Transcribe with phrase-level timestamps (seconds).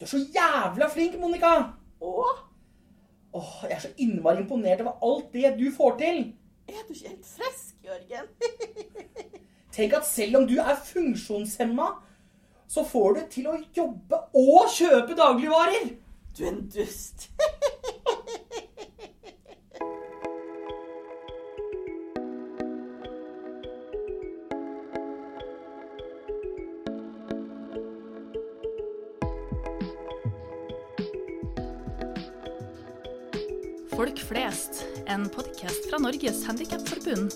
[0.00, 1.52] Du er så jævla flink, Monica!
[2.02, 2.24] Å,
[3.34, 6.18] Åh, Jeg er så innmari imponert over alt det du får til.
[6.68, 8.28] er du ikke helt frisk, Jørgen?
[9.74, 11.88] Tenk at selv om du er funksjonshemma,
[12.70, 15.88] så får du til å jobbe og kjøpe dagligvarer.
[16.36, 17.28] Du er en dust.
[35.14, 37.32] en podkast fra Norges Handikapforbund.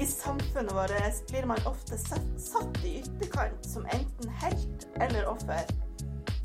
[0.00, 5.68] I samfunnet vårt blir man ofte satt, i ytterkant som enten helt eller offer.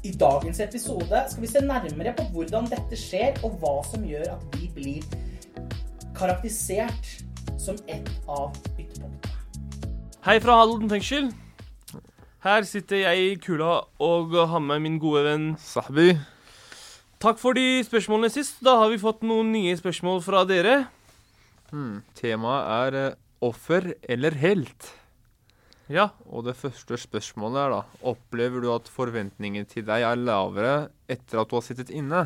[0.03, 4.27] I dagens episode skal vi se nærmere på hvordan dette skjer, og hva som gjør
[4.35, 5.07] at vi blir
[6.19, 7.13] karakterisert
[7.55, 9.35] som et av ytterpunktene.
[10.27, 11.31] Hei fra Halden fengsel.
[12.43, 16.11] Her sitter jeg i kula og har med min gode venn Sahbi.
[17.23, 18.59] Takk for de spørsmålene sist.
[18.65, 20.83] Da har vi fått noen nye spørsmål fra dere.
[21.71, 22.03] Hmm.
[22.17, 24.91] Temaet er eh, offer eller helt.
[25.89, 26.09] Ja.
[26.27, 27.79] Og det første spørsmålet er da
[28.11, 32.25] Opplever du at forventningene til deg er lavere etter at du har sittet inne?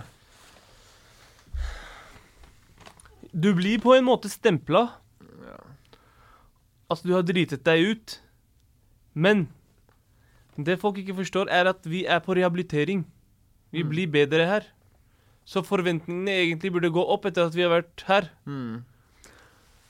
[3.32, 4.90] Du blir på en måte stempla.
[6.92, 8.18] Altså, du har dritet deg ut.
[9.16, 9.46] Men
[10.60, 13.06] det folk ikke forstår, er at vi er på rehabilitering.
[13.72, 13.90] Vi Mm.
[13.90, 14.66] blir bedre her.
[15.52, 18.30] Så forventningene egentlig burde gå opp etter at vi har vært her.
[18.48, 18.84] Mm.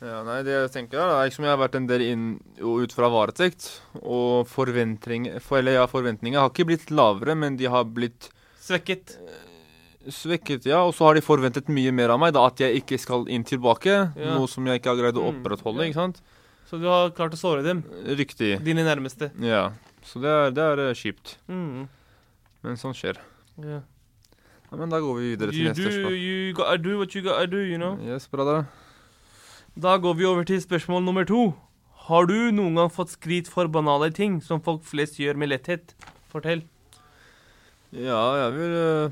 [0.02, 2.24] Ja, nei, det jeg tenker da, er som jeg har vært en del inn
[2.66, 3.68] og ut fra varetekt,
[4.02, 9.14] og forventning, for, eller ja, forventningene har ikke blitt lavere, men de har blitt Svekket.
[10.10, 12.98] svekket, ja, og så har de forventet mye mer av meg, da, at jeg ikke
[13.04, 14.34] skal inn tilbake, Ja.
[14.40, 15.90] noe som jeg ikke har greid å Mm, opprettholde, Mm.
[15.92, 16.22] ikke sant?
[16.66, 17.84] Så du har klart å såre dem.
[18.08, 18.64] Riktig.
[18.64, 19.30] Dine nærmeste.
[19.40, 19.74] Ja,
[20.04, 21.88] så det er, det er eh, kjipt, Mm.
[22.64, 23.18] men sånn skjer.
[23.62, 23.82] Ja.
[24.72, 26.14] Ja, men da går vi videre til You neste do, spørsmål.
[26.16, 27.98] you gotta do what you gotta do, you know.
[28.00, 28.64] Yes, bra
[29.76, 31.54] Da går vi over til spørsmål nummer to.
[32.08, 35.94] Har du noen gang fått skryt for banale ting som folk flest gjør med letthet?
[36.32, 36.64] Fortell.
[37.92, 39.12] Ja, jeg vil uh,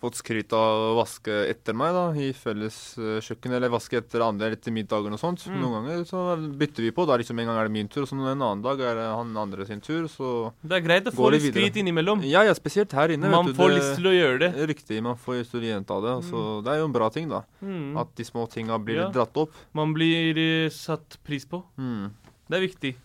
[0.00, 4.20] fått skryt av å vaske etter meg, da, i felles uh, kjøkken, eller vaske etter
[4.26, 5.44] andre etter middagen og sånt.
[5.48, 5.60] Mm.
[5.62, 6.24] Noen ganger så
[6.60, 8.62] bytter vi på, da liksom en gang er det min tur, og så en annen
[8.64, 11.78] dag er det han andre sin tur, så Det er greit å få litt skryt
[11.80, 12.24] innimellom.
[12.28, 13.54] Ja, ja, spesielt her inne, Man du.
[13.54, 14.68] får det- lyst til å gjøre det.
[14.74, 17.08] Riktig, man får lyst til å gjenta det, og så det er jo en bra
[17.10, 17.42] ting, da.
[17.62, 17.96] Mm.
[18.00, 19.08] At de små tinga blir Ja.
[19.10, 19.52] dratt opp.
[19.72, 21.62] Man blir eh, satt pris på.
[21.78, 22.10] Mm.
[22.50, 22.96] Det er viktig.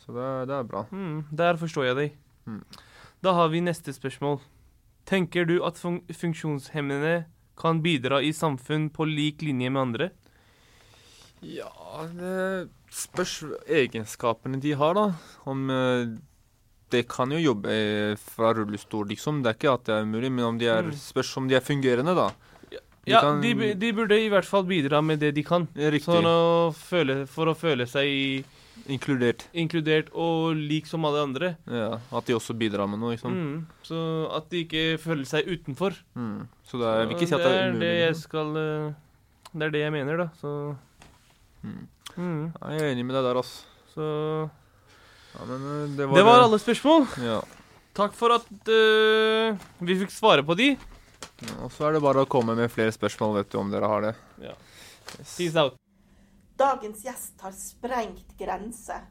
[0.00, 0.86] Så det, det er bra.
[0.90, 1.24] Mm.
[1.30, 2.12] Der forstår jeg deg.
[2.48, 2.64] Mm.
[3.22, 4.40] Da har vi neste spørsmål.
[5.10, 7.24] Tenker du at fun funksjonshemmede
[7.60, 10.10] kan bidra i samfunn på lik linje med andre?
[11.42, 11.70] Ja,
[12.14, 15.06] det spørs egenskapene de har, da.
[15.48, 16.12] Om eh,
[16.90, 19.42] De kan jo jobbe eh, fra rullestol, liksom.
[19.44, 20.96] Det er ikke at det er umulig, men om de er, Mm.
[20.98, 22.28] spørs om de er fungerende, da.
[22.70, 25.66] De Ja, kan- de, de burde i hvert fall bidra med det de kan.
[25.74, 28.44] Sånn å føle, for å føle seg
[28.88, 29.44] Inkludert.
[29.52, 31.56] inkludert og lik som alle andre.
[31.66, 33.32] Ja, At de også bidrar med noe, liksom.
[33.34, 33.66] Mm.
[33.82, 34.00] Så
[34.36, 35.94] at de ikke føler seg utenfor.
[36.14, 36.48] Mm.
[36.64, 37.90] Så det er, jeg vil ikke si at det er det umulig.
[38.00, 38.22] jeg liksom.
[38.28, 38.92] skal eh,
[39.52, 40.28] Det er det jeg mener, da.
[40.40, 40.76] Så
[41.62, 41.86] Mm.
[42.16, 42.52] mm.
[42.62, 43.64] Ja, Jeg er enig med deg der, altså.
[43.94, 44.50] Så
[45.34, 47.06] Ja, men eh, det var Det var alle spørsmål.
[47.22, 47.40] Ja.
[47.94, 50.70] Takk for at uh, vi fikk svare på de.
[51.42, 51.54] ja.
[51.64, 54.00] Og så er det bare å komme med flere spørsmål, vet du, om dere har
[54.00, 54.14] det.
[54.40, 54.54] Ja.
[55.18, 55.36] Yes.
[55.36, 55.74] Peace out.
[56.60, 59.06] Dagens gjest har sprengt grenser.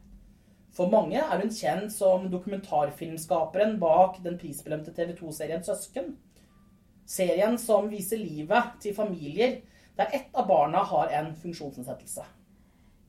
[0.69, 6.11] For mange er hun kjent som dokumentarfilmskaperen bak den prisbelønte TV 2-serien Søsken.
[7.09, 9.63] Serien som viser livet til familier
[9.97, 12.27] der ett av barna har en funksjonsnedsettelse.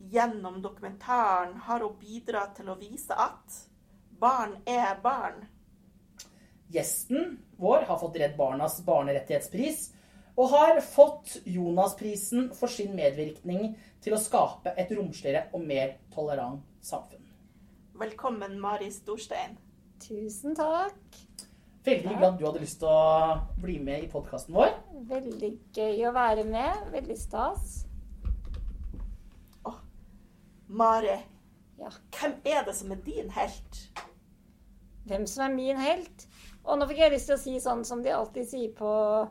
[0.09, 3.61] Gjennom dokumentaren har hun bidratt til å vise at
[4.25, 5.45] barn er barn.
[6.73, 9.91] Gjesten vår har fått Redd Barnas barnerettighetspris
[10.41, 16.63] og har fått Jonasprisen for sin medvirkning til å skape et romsligere og mer tolerant
[16.85, 17.27] samfunn.
[18.01, 19.59] Velkommen, Mari Storstein.
[20.01, 21.19] Tusen takk.
[21.85, 24.73] Veldig glad du hadde lyst til å bli med i podkasten vår.
[25.11, 26.89] Veldig gøy å være med.
[26.95, 27.85] Veldig stas.
[30.71, 31.17] Mari,
[31.79, 31.89] Ja.
[32.13, 33.91] hvem er det som er din helt?
[35.07, 36.27] Hvem som er min helt?
[36.65, 39.29] Og nå fikk jeg lyst til å si sånn som de alltid sier på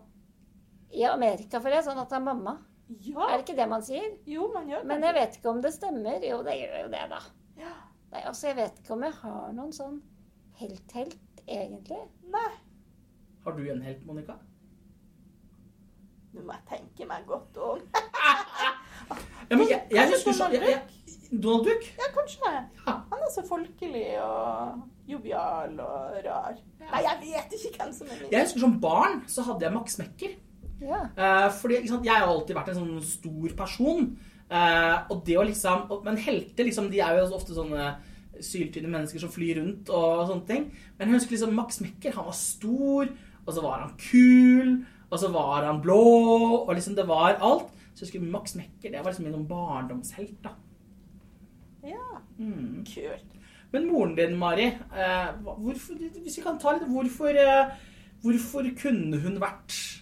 [0.92, 2.58] i Amerika, for det er sånn at det er mamma.
[3.06, 4.08] Ja, Er det ikke det man sier?
[4.26, 4.88] jo, man gjør det.
[4.90, 6.24] Men jeg vet ikke om det stemmer.
[6.26, 7.20] Jo, det gjør jo det, da.
[7.60, 7.74] Ja.
[8.12, 10.00] Nei, altså, jeg vet ikke om jeg har noen sånn
[10.58, 12.00] helt-helt, egentlig.
[12.34, 12.50] Nei,
[13.46, 14.36] Har du en helt, Monica?
[16.34, 17.80] nå må jeg tenke meg godt om.
[19.50, 21.86] Ja, men jeg, jeg husker sånn Donald jeg, jeg, Donald Duck?
[21.98, 22.50] Ja, kanskje.
[22.86, 22.94] Ja.
[23.10, 26.60] Han er så folkelig og jovial og rar.
[26.84, 28.30] Nei, jeg vet ikke hvem som er min.
[28.36, 30.36] Jeg husker som barn så hadde jeg Max Mekker.
[30.82, 31.02] Ja.
[31.18, 34.18] Eh, fordi sant, jeg har alltid vært en sånn stor person.
[34.50, 37.98] Eh, og det å liksom og- Men helter, liksom, de er jo ofte sånne
[38.40, 40.72] syltynne mennesker som flyr rundt og sånne ting.
[40.98, 43.10] Men jeg husker liksom Max Mekker, han var stor,
[43.46, 47.70] og så var han kul, og så var han blå, og liksom det var alt.
[47.94, 50.52] Så jeg husker Max Mekker, det var liksom min sånn barndomshelt, da.
[51.84, 52.86] Ja, Mm.
[52.86, 53.26] kult.
[53.72, 54.66] Men moren din, Mari,
[54.96, 57.72] eh, hvorfor, hvis vi kan ta litt Hvorfor, eh,
[58.24, 59.99] hvorfor kunne hun vært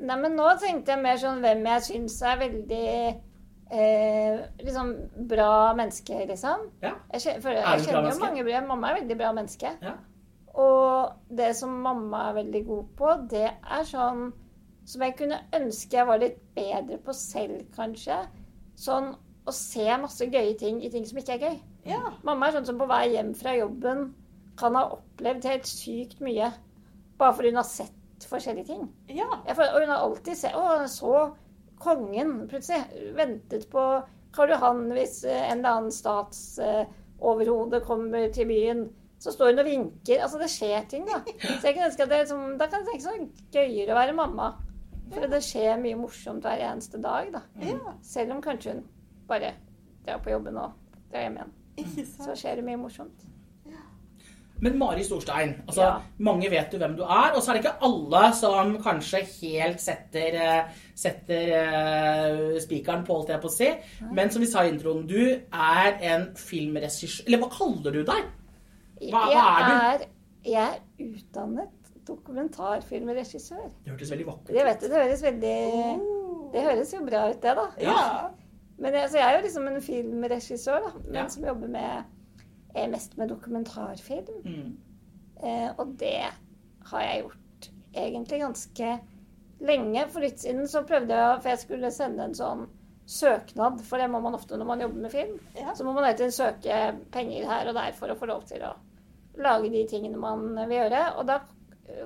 [0.00, 2.84] Nei, men nå tenkte jeg mer sånn hvem jeg syns er veldig
[3.70, 4.92] eh, liksom
[5.30, 6.68] bra menneske, liksom.
[6.84, 6.94] Ja.
[7.12, 9.74] Jeg, kjenner, for, jeg kjenner jo mange bra Mamma er veldig bra menneske.
[9.84, 9.96] Ja.
[10.60, 14.30] Og det som mamma er veldig god på, det er sånn
[14.90, 18.16] som jeg kunne ønske jeg var litt bedre på selv, kanskje.
[18.80, 19.12] Sånn
[19.46, 21.60] å se masse gøye ting i ting som ikke er gøy.
[21.92, 22.00] Ja.
[22.26, 24.10] Mamma er sånn som på vei hjem fra jobben
[24.60, 26.50] kan ha opplevd helt sykt mye.
[27.20, 27.96] Bare fordi hun har sett
[28.30, 28.86] forskjellige ting.
[29.08, 29.28] Ja.
[29.46, 31.14] Jeg og hun har alltid sett Å, så
[31.80, 33.12] kongen plutselig.
[33.16, 33.84] Ventet på
[34.34, 38.82] Karl Johan hvis eh, en eller annen statsoverhode kommer til byen.
[39.20, 40.22] Så står hun og vinker.
[40.24, 41.20] Altså, det skjer ting, da.
[41.60, 44.16] Så jeg kan ønske at det liksom, Da kan det tenke sånn gøyere å være
[44.16, 44.52] mamma.
[45.10, 47.42] For det skjer mye morsomt hver eneste dag, da.
[47.66, 47.96] ja.
[48.06, 48.84] Selv om kanskje hun
[49.28, 49.56] bare
[50.06, 50.76] drar på jobben og
[51.10, 51.56] drar hjem igjen.
[52.24, 53.26] Så skjer det mye morsomt.
[54.60, 56.00] Men Mari Storstein, altså, Ja.
[56.18, 59.80] mange vet jo hvem du er, og så er det ikke alle som kanskje helt
[59.80, 63.70] setter, eh, setter uh, spikeren på, holdt jeg på å si.
[64.12, 68.24] Men som vi sa i introen, du er en filmregissør Eller hva kaller du deg?
[69.00, 70.06] Hva- hva er jeg, er,
[70.44, 71.70] jeg er utdannet
[72.10, 73.66] dokumentarfilmregissør.
[73.84, 75.56] Det hørtes veldig vakkert Det vet du, det høres veldig
[76.52, 77.66] Det høres jo bra ut, det, da.
[77.80, 78.30] Ja.
[78.80, 81.26] Men jeg, så jeg er jo liksom en filmregissør, da, men Ja.
[81.28, 82.04] som jobber med,
[82.90, 84.42] mest med dokumentarfilm.
[84.44, 84.76] Mm.
[85.42, 86.30] Eh, og det
[86.90, 88.90] har jeg gjort egentlig ganske
[89.60, 90.04] lenge.
[90.12, 92.66] For litt siden så prøvde jeg, for jeg skulle sende en sånn
[93.10, 95.38] søknad, for det må man ofte når man jobber med film.
[95.58, 95.72] Ja.
[95.74, 96.80] Så må man alltid søke
[97.10, 98.74] penger her og der for å få lov til å
[99.40, 101.00] lage de tingene man vil gjøre.
[101.18, 101.40] Og da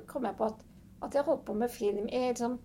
[0.09, 0.63] kom jeg på at,
[1.05, 2.57] at jeg holdt på med film i liksom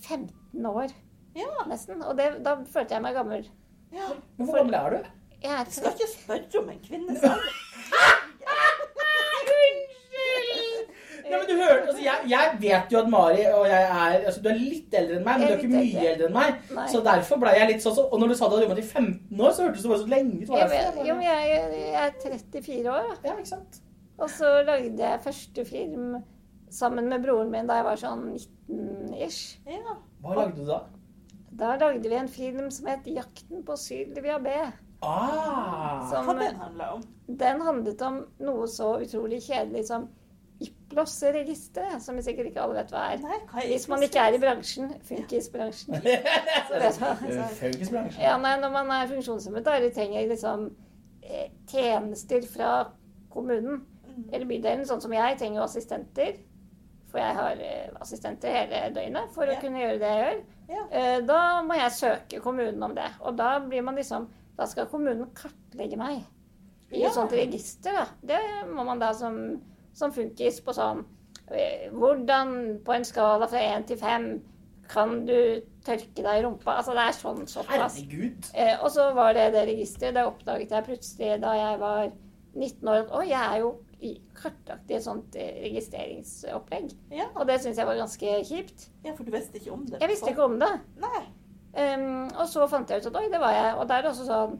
[0.00, 0.88] 15 år
[1.36, 1.50] Ja.
[1.68, 2.00] nesten.
[2.06, 3.46] Og det, da følte jeg meg gammel.
[3.92, 4.08] ja.
[4.38, 5.10] Hvor gammel er du?
[5.44, 5.94] Jeg Du skal 30.
[5.94, 7.48] ikke spørre om en kvinne selv.
[9.34, 9.80] Unnskyld!
[11.24, 14.40] Nei, men du hører, altså, jeg, jeg vet jo at Mari og jeg er altså,
[14.44, 16.10] Du er litt eldre enn meg, men du er ikke mye eldre.
[16.10, 16.58] eldre enn meg.
[16.76, 16.84] Nei.
[16.92, 18.86] Så derfor ble jeg litt sånn så, Og når du sa du hadde jobbet i
[18.86, 20.52] 15 år, så hørtes det bare så lenge ut.
[20.52, 23.16] Jeg, vet- jo, men jeg, jeg er 34 år, da.
[23.30, 23.80] Ja, ikke sant?
[24.18, 26.12] Og så lagde jeg første film
[26.74, 29.40] sammen med broren min da jeg var sånn 19-ish.
[29.70, 29.96] Ja.
[30.24, 30.82] Hva lagde du da?
[31.54, 34.54] Da lagde vi en film som het 'Jakten på Sylvia B'.
[35.04, 37.02] Ah, Som, Hva den handla om?
[37.26, 40.08] den handlet om noe så utrolig kjedelig som
[40.64, 43.18] Iplos-registeret, som sikkert ikke alle vet hva er.
[43.24, 45.96] Nei, hva er Hvis man ikke er i bransjen, funkisbransjen.
[47.62, 48.22] Funkisbransjen.
[48.22, 50.68] Ja, nei, når man er funksjonshemmet, da, trenger liksom
[51.26, 52.70] eh, tjenester fra
[53.34, 53.82] kommunen
[54.30, 56.36] eller bydelen, sånn som jeg, trenger jo assistenter.
[57.10, 59.60] For jeg har eh, assistenter hele døgnet for å Ja.
[59.62, 60.40] kunne gjøre det jeg gjør.
[60.70, 60.84] Ja.
[60.90, 63.10] Eh, da må jeg søke kommunen om det.
[63.26, 66.22] Og da blir man liksom Da skal kommunen kartlegge meg
[66.92, 67.08] i Ja.
[67.08, 68.06] et sånt register, da.
[68.22, 68.38] Det
[68.70, 69.60] må man da som,
[69.92, 71.04] som funkis på sånn
[71.50, 74.28] eh, Hvordan på en skala fra én til fem
[74.88, 76.76] kan du tørke deg i rumpa?
[76.78, 77.96] Altså det er sånn såpass.
[77.98, 78.50] Herregud.
[78.54, 80.14] Eh, og så var det det registeret.
[80.14, 82.12] Det oppdaget jeg plutselig da jeg var
[82.54, 83.06] 19 år.
[83.10, 83.70] Å, jeg er jo
[84.04, 86.92] i- kartlagt i et sånt eh, registreringsopplegg.
[87.10, 87.26] Ja.
[87.34, 88.88] Og det syns jeg var ganske kjipt.
[89.04, 90.00] ja, for du visste ikke om det?
[90.00, 90.70] Jeg visste ikke om det.
[91.00, 91.24] Nei.
[91.74, 93.74] Um, og så fant jeg ut at oi, det var jeg.
[93.80, 94.52] Og da er det også sånn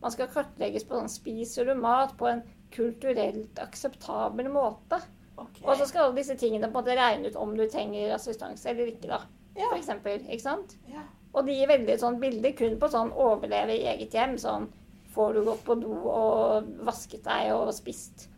[0.00, 5.00] Man skal kartlegges på sånn Spiser du mat på en kulturelt akseptabel måte?
[5.34, 5.64] Okay.
[5.66, 8.70] Og så skal alle disse tingene på en måte regne ut om du trenger assistanse
[8.70, 9.18] eller ikke, da.
[9.56, 9.66] Ja.
[9.66, 10.22] For eksempel.
[10.28, 10.76] Ikke sant?
[10.88, 11.02] Ja.
[11.34, 14.36] Og de gir veldig sånn bilder kun på sånn overleve i eget hjem.
[14.40, 14.68] Sånn
[15.14, 18.28] får du gått på do og vasket deg og spist.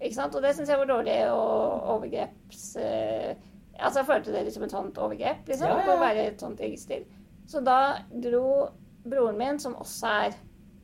[0.00, 0.36] Ikke sant?
[0.36, 2.66] Og det syns jeg var dårlig og overgreps...
[2.80, 3.32] eh,
[3.78, 5.68] altså jeg følte det som som et sånt overgrep, liksom.
[5.68, 5.94] Ja, ja.
[5.94, 7.04] Å være et sånt register.
[7.50, 7.76] Så da
[8.22, 8.44] dro
[9.02, 10.36] broren min, som også er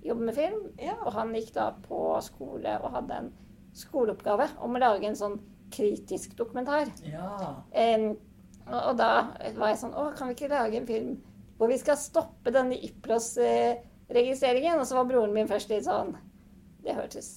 [0.07, 0.95] jobber med film, Ja.
[1.05, 3.29] og han gikk da på skole og hadde en
[3.77, 5.39] skoleoppgave om å lage en sånn
[5.75, 6.91] kritisk dokumentar.
[7.07, 7.31] Ja.
[7.75, 8.13] Um,
[8.67, 9.09] og, og da
[9.59, 11.17] var jeg sånn Å, kan vi ikke lage en film
[11.59, 14.79] hvor vi skal stoppe denne Iplos-registreringen?
[14.81, 16.11] Og så var broren min først litt sånn
[16.85, 17.29] Det hørtes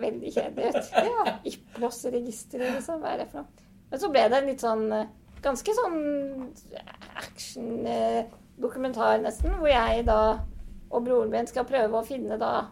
[0.00, 0.92] veldig kjedelig ut.
[1.10, 3.02] Ja, Iplos-registeret, liksom.
[3.02, 3.66] Hva er det for noe?
[3.90, 5.08] Men så ble det en litt sånn eh,
[5.44, 5.98] Ganske sånn
[8.60, 10.40] action-dokumentar, nesten, hvor jeg da
[10.90, 12.66] og broren min skal prøve å finne da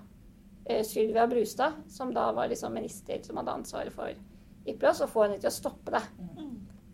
[0.66, 4.10] eh, Sylvia Brustad, som da var liksom minister som hadde ansvaret for
[4.68, 6.02] Ipros, og få henne til å stoppe det.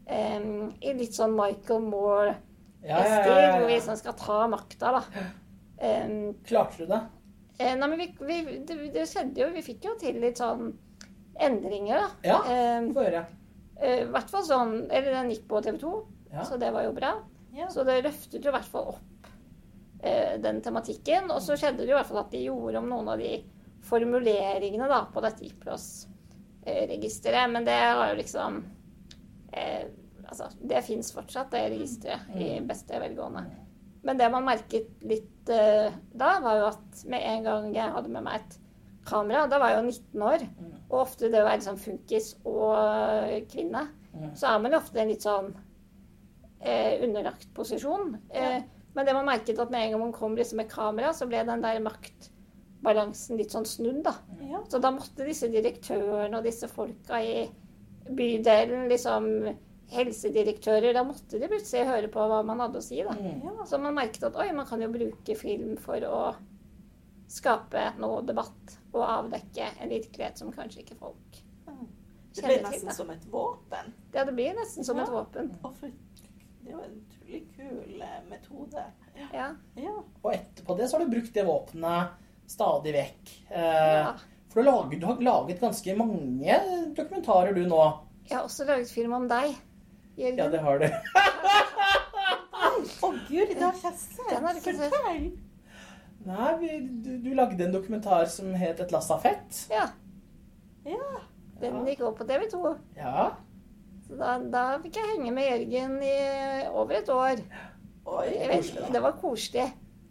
[0.05, 2.35] Um, I litt sånn Michael Moore
[2.85, 5.03] Ja, ja, ja, hvor vi liksom skal ta makta, da.
[5.81, 6.99] Um, Klarte du det?
[7.59, 10.75] eh, nei, men vi, vi, det, det skjedde jo Vi fikk jo til litt sånn
[11.41, 12.11] endringer, da.
[12.29, 12.37] Ja,
[12.93, 13.25] få høre.
[13.81, 15.95] eh, I hvert fall sånn Eller den gikk på TV 2,
[16.35, 16.45] Ja.
[16.45, 17.15] så det var jo bra.
[17.55, 17.69] Ja.
[17.71, 19.27] Så det løftet jo i hvert fall opp
[20.03, 21.31] eh, den tematikken.
[21.31, 23.35] Og så skjedde det jo i hvert fall at de gjorde om noen av de
[23.85, 27.53] formuleringene da, på dette IPLOS-registeret.
[27.53, 28.51] Men det har jo liksom
[29.53, 29.85] eh,
[30.25, 33.43] Altså, det fins fortsatt, det registeret, i beste velgående.
[34.09, 38.13] Men det man merket litt eh, da, var jo at med en gang jeg hadde
[38.13, 38.57] med meg et
[39.05, 40.47] kamera Da var jeg jo 19 år.
[40.89, 43.83] Og ofte det å være liksom funkis og eh, kvinne,
[44.35, 45.49] så er man jo ofte en litt sånn
[46.65, 48.17] eh, underlagt posisjon.
[48.31, 48.63] Eh,
[48.95, 51.43] men det man merket at med en gang man kom liksom med kamera, så ble
[51.47, 54.15] den der maktbalansen litt sånn snudd, da.
[54.41, 54.63] Ja.
[54.71, 57.45] Så da måtte disse direktørene og disse folka i
[58.05, 59.29] bydelen, liksom
[59.95, 63.15] helsedirektører, da måtte de plutselig høre på hva man hadde å si, da.
[63.21, 63.55] Ja.
[63.69, 66.21] Så man merket at oi, man kan jo bruke film for å
[67.35, 72.43] skape noe debatt og avdekke en virkelighet som kanskje ikke folk Det til.
[72.43, 73.93] Det blir nesten til, som et våpen.
[74.15, 75.15] Ja, det blir nesten som et Ja.
[75.15, 75.53] våpen.
[76.65, 78.85] Det var en utrolig kul eh, metode.
[79.33, 79.49] Ja.
[79.77, 79.95] Ja.
[80.23, 82.15] Og etterpå det så har du brukt det våpenet
[82.51, 83.35] stadig vekk.
[83.51, 84.15] Eh, ja.
[84.53, 86.59] For du har, laget, du har laget ganske mange
[86.97, 87.83] dokumentarer du nå.
[88.29, 89.57] Jeg har også laget film om deg,
[90.17, 90.39] Jørgen.
[90.39, 90.87] Ja, det har du.
[93.05, 94.21] Å gud, det har jeg sett.
[94.31, 94.95] Den har du ikke sett.
[94.95, 95.27] Fortell.
[96.25, 96.69] Nei, vi,
[97.05, 99.65] du, du lagde en dokumentar som het Et lass av fett.
[99.73, 99.89] Ja,
[100.89, 101.21] Ja.
[101.61, 102.73] den gikk opp på TV 2.
[102.97, 103.27] Ja.
[104.05, 106.17] Så da, da fikk jeg henge med Jørgen i
[106.77, 107.41] over et år.
[108.05, 108.27] Oi.
[108.51, 109.65] Vet, det var koselig.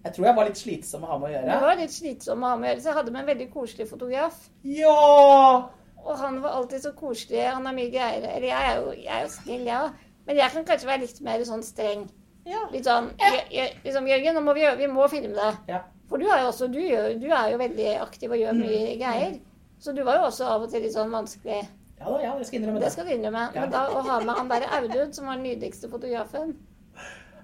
[0.04, 1.60] Jeg tror jeg var litt slitsom å ha med å Det gjøre.
[1.62, 3.88] var litt slitsom å ha med å gjøre, så jeg hadde med en veldig koselig
[3.88, 4.40] fotograf.
[4.68, 5.70] Ja!
[6.04, 7.46] Og han var alltid så koselig.
[7.48, 8.26] Han har mye greier.
[8.34, 10.02] Eller jeg er jo, jeg er jo snill, jeg òg.
[10.28, 12.04] Men jeg kan kanskje være litt mer sånn streng.
[12.50, 12.66] Ja.
[12.74, 15.54] Litt sånn «Jør- Jør- liksom, Jørgen, nå må vi, vi må filme det.
[15.72, 15.80] Ja.
[16.10, 16.82] For du er jo også du,
[17.22, 19.38] du er jo veldig aktiv og gjør mye greier.
[19.80, 21.62] Så du var jo også av og til litt sånn vanskelig.
[22.04, 22.94] Ja da, ja, jeg skal innrømme Det det.
[22.98, 23.44] skal du innrømme.
[23.56, 23.64] Ja.
[23.64, 26.56] Men da å ha med han derre Audun, som var den nydeligste fotografen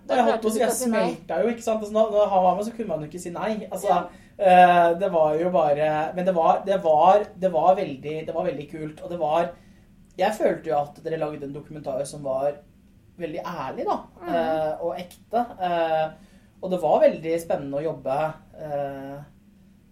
[0.09, 1.83] da jeg holdt på å si, jeg smelta jo, ikke sant.
[1.83, 3.49] Altså, når når han var med, så kunne man jo ikke si nei.
[3.69, 3.97] Altså,
[4.41, 8.47] eh, det var jo bare Men det var, det var, det var, veldig, det var
[8.47, 9.03] veldig kult.
[9.03, 9.51] Og det var
[10.17, 12.57] Jeg følte jo at dere lagde en dokumentar som var
[13.19, 13.99] veldig ærlig, da.
[14.31, 15.45] eh, og ekte.
[15.61, 16.09] Eh,
[16.59, 18.15] og det var veldig spennende å jobbe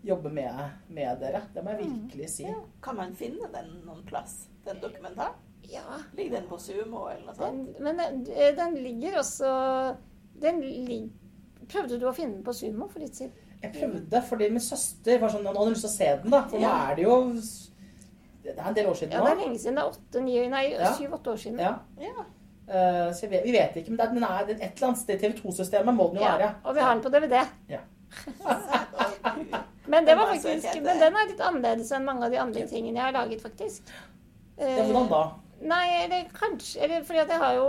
[0.03, 0.53] Jobbe med,
[0.89, 1.41] med dere.
[1.53, 2.43] Det må jeg virkelig si.
[2.43, 2.55] Ja.
[2.83, 5.33] Kan man finne den noen plass, den dokumentaren?
[5.67, 5.81] Ja,
[6.15, 7.73] Ligger den på Sumo eller noe sånt?
[7.75, 9.49] den, men den, eh, den ligger også
[10.41, 11.09] Den ligger
[11.67, 13.33] Prøvde du å finne den på Sumo for litt siden?
[13.61, 16.31] Jeg prøvde, fordi min søster var sånn, hun hadde lyst til å se den.
[16.31, 17.17] da, For nå er det jo
[18.45, 19.75] Det er en del år siden Ja, det er lenge siden.
[19.75, 20.93] Det er åtte, ni, nei, Ja.
[20.93, 21.59] syv-åtte år siden.
[21.59, 21.73] Ja.
[21.99, 22.25] Ja.
[22.67, 25.15] Uh, så vet, vi vet ikke, men det er- den er et eller annet sted
[25.15, 26.53] i TV2-systemet må den jo være.
[26.63, 27.43] Og vi har den på DVD.
[27.69, 27.79] Ja.
[29.87, 32.65] Men, det var faktisk, helt, men den er litt annerledes enn mange av de andre
[32.67, 33.87] tingene jeg har laget, faktisk.
[33.89, 34.03] Ja,
[34.57, 35.19] Eh, hvordan da?
[35.69, 37.67] Nei, eller kanskje eller fordi at jeg har jo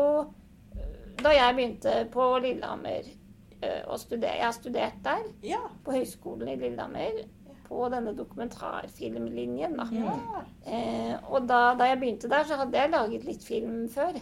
[1.20, 3.02] Da jeg begynte på Lillehammer
[3.60, 5.58] eh, å studere Jeg har studert der, Ja.
[5.84, 7.18] på Høgskolen i Lillehammer,
[7.68, 9.86] på denne dokumentarfilmlinjen, da.
[9.92, 10.14] Ja.
[10.64, 14.16] Eh, og da, da jeg begynte der, så hadde jeg laget litt film før.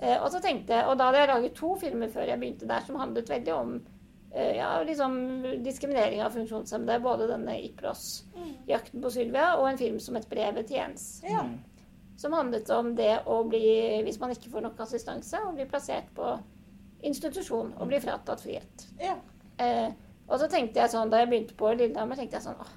[0.00, 2.68] Eh, og så tenkte jeg, og da hadde jeg laget to filmer før jeg begynte
[2.68, 3.95] der, som handlet veldig om eh,
[4.36, 5.16] ja, liksom
[5.64, 7.00] diskriminering av funksjonshemmede.
[7.04, 8.24] Både denne Ipros,
[8.66, 11.24] 'Jakten på Sylvia', og en film som het 'Brevet til Jens'.
[11.24, 11.44] Ja.
[12.16, 16.08] Som handlet om det å bli, hvis man ikke får nok assistanse, å bli plassert
[16.14, 16.38] på
[17.02, 18.86] institusjon og bli fratatt frihet.
[19.00, 19.16] Ja.
[19.58, 19.92] Eh,
[20.26, 22.72] og så tenkte jeg sånn, da jeg begynte på Lillehammer, tenkte jeg sånn åh,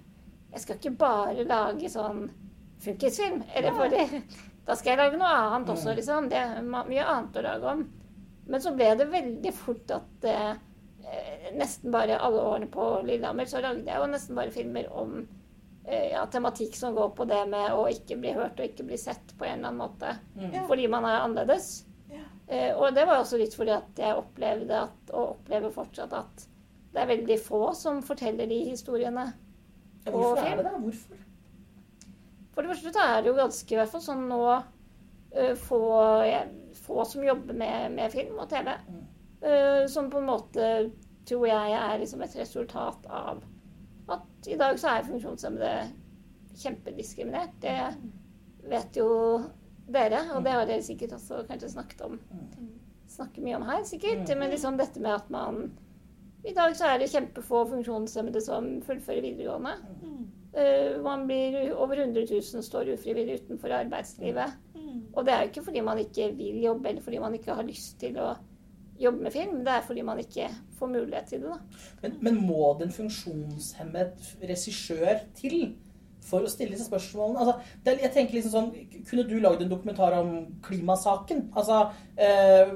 [0.52, 2.30] jeg skal ikke bare lage sånn
[2.84, 3.44] funkisfilm.
[3.56, 4.24] Eller for det,
[4.68, 6.30] da skal jeg lage noe annet også, liksom.
[6.30, 7.86] Det er mye annet å lage om.
[8.50, 10.66] Men så ble det veldig fort at eh, eh,
[11.58, 15.16] nesten bare alle årene på Lillehammer så lagde jeg jo nesten bare filmer om
[15.84, 19.00] eh, ja, tematikk som går på det med å ikke bli hørt og ikke bli
[19.00, 20.16] sett på en eller annen måte.
[20.36, 20.68] Mm.
[20.70, 21.72] Fordi man er annerledes.
[22.12, 22.26] Ja.
[22.48, 26.48] Eh, og det var også litt fordi at jeg opplevde at, og opplever fortsatt at
[26.90, 29.30] det er veldig få som forteller de historiene.
[30.06, 30.78] Ja, hvorfor er det det?
[30.84, 31.26] Hvorfor?
[32.54, 34.42] For det første så er det jo ganske, i hvert fall sånn nå,
[35.32, 35.84] eh, få,
[36.82, 38.74] få som jobber med, med film og TV.
[38.74, 39.06] eh,
[39.90, 40.66] som på en måte
[41.30, 43.44] tror jeg er liksom et resultat av
[44.10, 45.74] at i dag så er funksjonshemmede
[46.60, 47.60] kjempediskriminert.
[47.62, 49.10] Det vet jo
[49.90, 52.18] dere, og det har dere sikkert også kanskje snakket om.
[53.10, 54.30] Snakker mye om her, sikkert.
[54.38, 55.70] Men liksom dette med at man
[56.48, 59.74] I dag så er det kjempefå funksjonshemmede som fullfører videregående.
[60.56, 64.56] Eh, man blir over 100 000 står ufrivillig utenfor arbeidslivet.
[64.76, 65.02] Mm.
[65.14, 67.68] Og det er jo ikke fordi man ikke vil jobbe, eller fordi man ikke har
[67.68, 68.32] lyst til å
[69.00, 69.60] jobbe med film.
[69.66, 70.48] Det er fordi man ikke
[70.80, 71.50] får mulighet til det.
[71.54, 71.84] da.
[72.04, 75.76] Men, men må det en funksjonshemmet regissør til
[76.30, 77.40] for å stille disse spørsmålene?
[77.40, 80.34] Altså, det, er- jeg tenker liksom sånn, Kunne du lagd en dokumentar om
[80.66, 81.46] klimasaken?
[81.58, 81.80] Altså,
[82.20, 82.74] eh,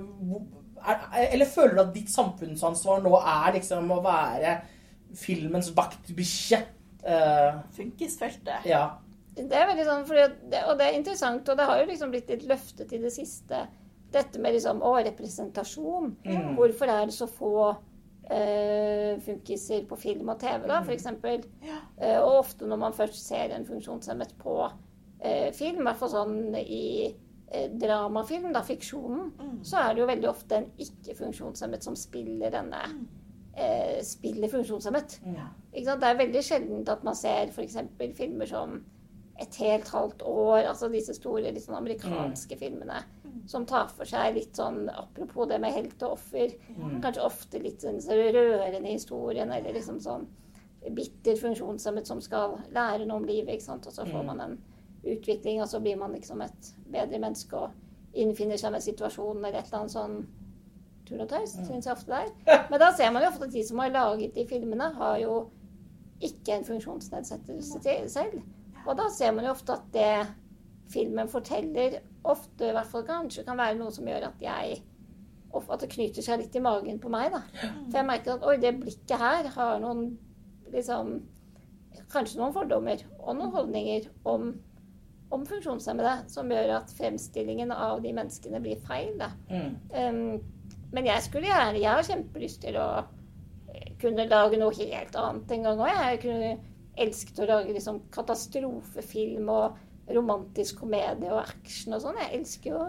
[0.84, 4.56] er, eller føler du at ditt samfunnsansvar nå er liksom å være
[5.16, 6.62] filmens vaktbikkje?
[7.04, 8.66] Eh, Funkisfeltet.
[8.66, 8.86] ja.
[9.34, 12.12] Det er veldig sånn, fordi det, Og det er interessant, og det har jo liksom
[12.14, 13.64] blitt litt løftet i det siste.
[14.14, 16.12] Dette med liksom, å, representasjon.
[16.26, 16.54] Mm.
[16.60, 17.54] Hvorfor er det så få
[18.30, 21.10] eh, funkiser på film og TV, da, f.eks.?
[21.66, 21.80] Ja.
[21.98, 24.58] Eh, og ofte når man først ser en funksjonshemmet på
[25.24, 29.60] eh, film, i hvert fall sånn i eh, dramafilm, da, fiksjonen, Mm.
[29.66, 32.82] så er det jo veldig ofte en ikke-funksjonshemmet som spiller denne
[33.58, 35.20] eh, spiller funksjonshemmet.
[35.34, 35.50] Ja.
[35.74, 36.02] Ikke sant?
[36.02, 37.78] Det er veldig sjeldent at man ser f.eks.
[38.18, 38.82] filmer som
[39.42, 43.00] Et helt halvt år, altså disse store liksom, amerikanske amerikanske filmene
[43.46, 46.54] som tar for seg litt sånn Apropos det med helt og offer.
[46.78, 47.02] Mm.
[47.04, 50.28] Kanskje ofte litt sånn så rørende historien, eller liksom sånn
[50.96, 53.88] bitter funksjonshemmet som skal lære noe om livet, ikke sant.
[53.88, 54.26] Og så får Mm.
[54.26, 54.58] man en
[55.06, 57.72] utvikling, og så blir man liksom et bedre menneske og
[58.14, 60.28] innfinner seg med situasjonen eller et eller annet sånn
[61.06, 62.68] tull og tøys, syns jeg ofte det er.
[62.72, 65.50] Men da ser man jo ofte at de som har laget de filmene, har jo
[66.22, 68.42] ikke en funksjonsnedsettelse selv.
[68.88, 70.28] Og da ser man jo ofte at det
[70.92, 74.82] filmen forteller, ofte i hvert fall kanskje kan være noe som gjør at jeg
[75.54, 77.44] At det knyter seg litt i magen på meg, da.
[77.62, 80.16] For jeg merker at oi, det blikket her har noen
[80.74, 81.20] liksom
[82.10, 84.48] Kanskje noen fordommer og noen holdninger om,
[85.34, 89.14] om funksjonshemmede som gjør at fremstillingen av de menneskene blir feil.
[89.22, 89.30] da.
[89.50, 89.76] Mm.
[89.94, 92.88] Um, men jeg skulle gjerne Jeg har kjempelyst til å
[93.74, 95.94] eh, kunne lage noe helt annet en gang òg.
[95.94, 96.52] Jeg kunne
[97.06, 99.80] elsket å lage liksom katastrofefilm og
[100.16, 102.18] romantisk komedie og action og sånn.
[102.22, 102.84] Jeg elsker jo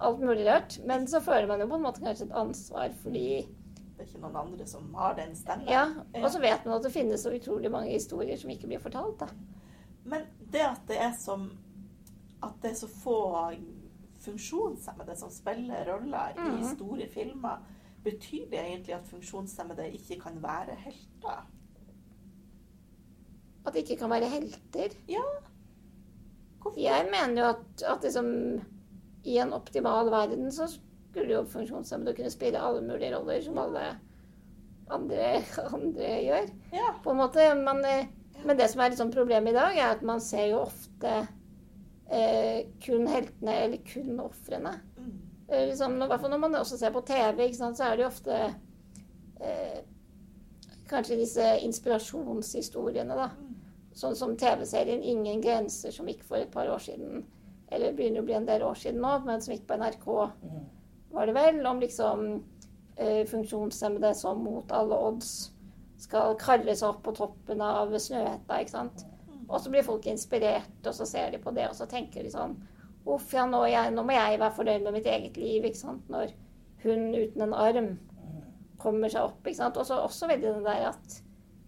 [0.00, 0.78] alt mulig rart.
[0.86, 3.46] Men så føler man jo på en måte kanskje et ansvar fordi
[3.96, 5.68] Det er ikke noen andre som har den stemmen.
[5.72, 5.86] Ja,
[6.22, 9.18] og så vet man at det finnes så utrolig mange historier som ikke blir fortalt.
[9.20, 9.26] da.
[10.04, 11.50] Men det at det er som
[12.42, 13.54] At det er så få
[14.20, 16.76] funksjonshemmede som spiller roller i Mhm.
[16.76, 17.56] store filmer,
[18.04, 21.46] betyr det egentlig at funksjonshemmede ikke kan være helter?
[23.66, 24.94] At det ikke kan være helter.
[25.08, 25.22] Ja.
[26.76, 28.28] Jeg mener jo at, at liksom,
[29.24, 33.86] i en optimal verden så skulle jo funksjonshemmede kunne spille alle mulige roller som alle
[34.90, 35.30] andre,
[35.74, 36.50] andre gjør.
[36.72, 36.90] Ja.
[37.04, 37.46] På en måte.
[37.58, 38.06] Man, eh,
[38.44, 41.14] men det som er liksom problemet i dag, er at man ser jo ofte
[42.10, 44.74] eh, kun heltene eller kun ofrene.
[44.98, 45.12] Mm.
[45.48, 48.38] Eh, liksom, når- når man også ser på TV, sant, så er det jo ofte
[49.40, 49.80] eh,
[50.88, 53.30] kanskje disse inspirasjonshistoriene, da.
[53.96, 57.24] Sånn som TV-serien 'Ingen grenser', som gikk for et par år siden.
[57.72, 60.06] Eller begynner å bli en del år siden nå, men som gikk på NRK,
[61.16, 61.66] var det vel.
[61.66, 62.26] Om liksom
[62.96, 65.50] eh, funksjonshemmede som mot alle odds
[65.98, 69.06] skal karre seg opp på toppen av Snøhetta, ikke sant.
[69.48, 72.32] Og så blir folk inspirert, og så ser de på det, og så tenker de
[72.34, 72.56] sånn
[73.06, 76.08] Uff, ja, nå, jeg, nå må jeg være fornøyd med mitt eget liv, ikke sant.
[76.10, 76.32] Når
[76.82, 77.92] hun uten en arm
[78.82, 79.78] kommer seg opp, ikke sant.
[79.78, 81.20] Og så også veldig det der at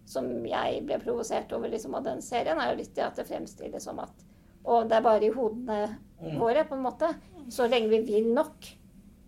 [0.09, 3.27] som jeg ble provosert over liksom, av den serien, er jo litt det at det
[3.29, 4.25] fremstilles som at
[4.65, 5.77] Og det er bare i hodene
[6.37, 7.13] våre, på en måte.
[7.49, 8.65] Så lenge vi vil nok,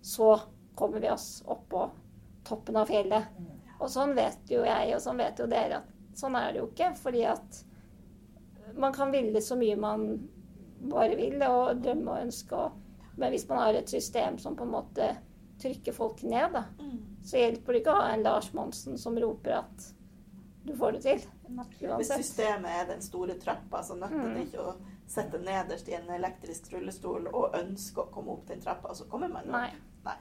[0.02, 0.34] så
[0.76, 1.86] kommer vi oss opp på
[2.48, 3.30] toppen av fjellet.
[3.80, 6.67] Og sånn vet jo jeg, og sånn vet jo dere, at sånn er det jo
[6.67, 6.91] ikke.
[7.00, 7.62] Fordi at
[8.76, 10.06] man kan ville så mye man
[10.91, 12.60] bare vil, og drømme og ønske.
[12.67, 15.13] Og, men hvis man har et system som på en måte
[15.62, 16.65] trykker folk ned, da,
[17.24, 19.89] så hjelper det ikke å ha en Lars Monsen som roper at
[20.65, 21.21] du får det til.
[21.97, 24.34] Hvis systemet er den store trappa, så nøtter Mm.
[24.36, 24.74] det ikke å
[25.08, 29.28] sette nederst i en elektrisk rullestol og ønske å komme opp den trappa, så kommer
[29.28, 29.52] man opp.
[29.52, 29.71] Nei.
[30.06, 30.15] Nei.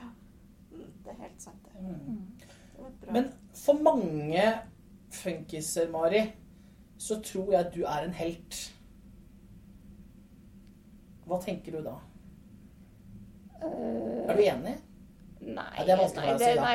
[0.00, 0.08] Ja.
[0.72, 1.80] Mm, det er helt sant, det.
[1.80, 2.26] Mm.
[3.00, 3.12] det.
[3.12, 4.58] Men for mange
[5.10, 6.32] funkiser, Mari,
[6.98, 8.72] så tror jeg du er en helt.
[11.26, 11.94] Hva tenker du da?
[13.62, 14.76] Uh, Er du enig?
[15.40, 16.62] nei, Ja, det er vanskelig å si, da.
[16.62, 16.74] nei,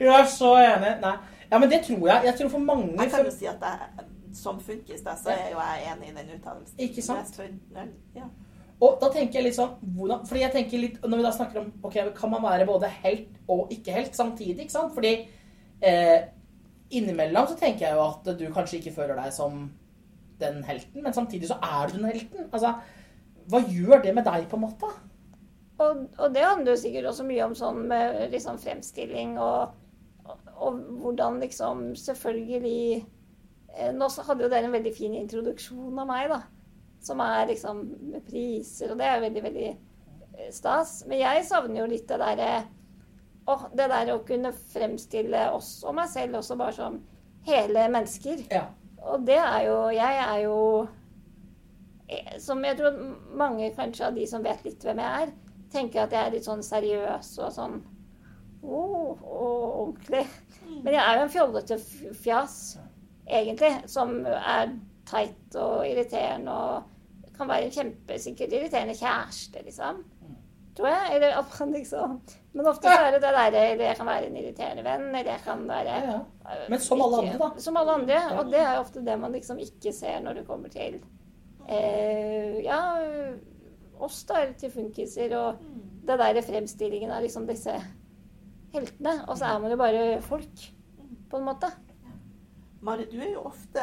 [0.00, 0.92] Jeg er så enig.
[1.00, 1.16] Nei.
[1.50, 2.24] Ja, men det tror jeg.
[2.24, 4.04] Jeg tror for mange Jeg kan jo si at jeg,
[4.34, 6.78] som funkis, da, så er jo jeg enig i den uttalelsen.
[6.78, 7.34] Ikke sant?
[7.36, 8.26] For- Ja.
[8.80, 11.60] Og da tenker jeg litt sånn hvordan, Fordi jeg tenker litt Når vi da snakker
[11.62, 14.92] om Ok, kan man være både helt og ikke helt samtidig, ikke sant?
[14.92, 15.12] Fordi
[15.80, 16.26] eh,
[16.90, 19.70] innimellom så tenker jeg jo at du kanskje ikke føler deg som
[20.38, 22.50] den helten, men samtidig så er du den helten.
[22.52, 22.74] Altså,
[23.48, 24.90] hva gjør det med deg, på en måte?
[25.78, 29.72] og, og det handler jo sikkert også mye om sånn med liksom fremstilling og,
[30.56, 33.06] og, hvordan liksom selvfølgelig
[33.76, 36.40] eh, Nå hadde jo dere en veldig fin introduksjon av meg, da.
[37.04, 41.02] Som er liksom med priser, og det er veldig, veldig eh, stas.
[41.08, 42.50] Men jeg savner jo litt det derre
[43.46, 46.96] Åh, det der å kunne fremstille oss og meg selv også bare som
[47.46, 48.42] hele mennesker.
[48.50, 48.64] Ja.
[49.06, 50.56] Og det er jo Jeg er jo
[52.08, 52.96] eh, Som jeg tror
[53.38, 55.34] mange kanskje av de som vet litt hvem jeg er,
[55.70, 57.78] tenker at jeg er litt sånn seriøs og sånn
[58.62, 60.24] oh, og ordentlig.
[60.86, 61.78] Men jeg er jo en fjollete
[62.22, 62.58] fjas,
[63.26, 70.04] egentlig, som er teit og irriterende og kan være en kjempesikkert irriterende kjæreste, liksom.
[70.76, 71.16] Tror jeg.
[71.16, 72.18] Eller at man liksom
[72.52, 75.30] Men ofte så er det det derre Eller jeg kan være en irriterende venn, eller
[75.30, 76.66] jeg kan være Ja, ja.
[76.68, 77.50] Men som alle andre, da.
[77.64, 78.18] Som alle andre.
[78.38, 80.98] Og det er ofte det man liksom ikke ser når det kommer til
[81.68, 82.80] eh, Ja,
[83.96, 85.62] oss da, eller til funkiser, og
[86.06, 87.72] det der fremstillingen av liksom disse
[88.74, 89.14] heltene.
[89.26, 90.66] Og så er man jo bare folk,
[91.36, 91.70] på en måte.
[92.86, 93.80] Mari, du er jo ofte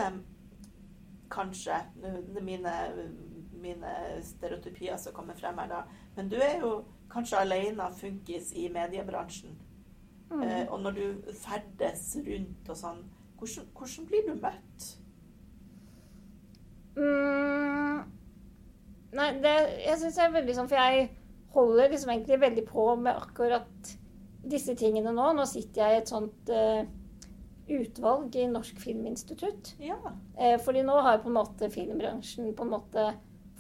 [1.33, 1.73] Kanskje
[2.45, 2.71] mine,
[3.57, 5.79] mine stereotypier som kommer frem her, da.
[6.15, 9.55] Men du er jo kanskje alene funkis i mediebransjen.
[10.29, 10.43] Mm.
[10.43, 13.01] Eh, og når du ferdes rundt og sånn,
[13.39, 14.87] hvordan, hvordan blir du møtt?
[16.93, 18.03] Mm,
[19.17, 19.53] nei, det,
[19.87, 21.07] jeg syns det er veldig sånn For jeg
[21.55, 23.93] holder liksom egentlig veldig på med akkurat
[24.45, 25.31] disse tingene nå.
[25.33, 26.83] Nå sitter jeg i et sånt eh,
[27.67, 29.73] utvalg i Norsk Filminstitutt.
[29.79, 29.95] Ja.
[30.37, 33.05] Eh, fordi nå har på en måte filmbransjen på en måte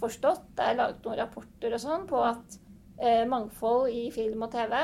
[0.01, 2.57] forstått, det er laget noen rapporter og sånn, på at
[2.99, 4.75] eh, mangfold i film og TV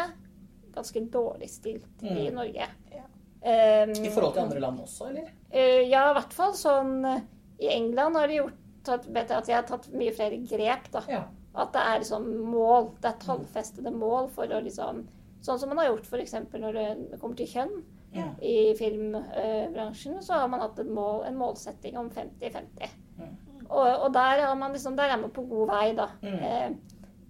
[0.76, 2.36] ganske dårlig stilt i Mm.
[2.38, 2.68] Norge.
[2.94, 3.04] Ja.
[3.42, 5.28] Um, I forhold til andre land også, eller?
[5.54, 7.22] Uh, ja, i hvert fall sånn eh,
[7.64, 10.90] I England har de gjort tatt, vet jeg at de har tatt mye flere grep.
[10.94, 11.02] da.
[11.10, 11.22] Ja.
[11.60, 12.92] At det er liksom mål.
[13.02, 15.08] Det er tallfestede mål for å liksom
[15.42, 16.34] Sånn som man har gjort f.eks.
[16.52, 17.78] når det kommer til kjønn
[18.12, 18.26] Ja.
[18.42, 22.96] i filmbransjen, så har man hatt et mål, en målsetting om 50-50.
[23.20, 23.36] Mm.
[23.70, 26.08] Og, og der, har man liksom, der er man på god vei, da.
[26.24, 26.40] Mm.
[26.40, 26.72] Eh,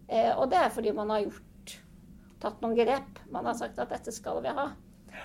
[0.08, 1.74] eh, og det er fordi man har gjort
[2.40, 3.20] tatt noen grep.
[3.34, 4.70] Man har sagt at dette skal vi ha.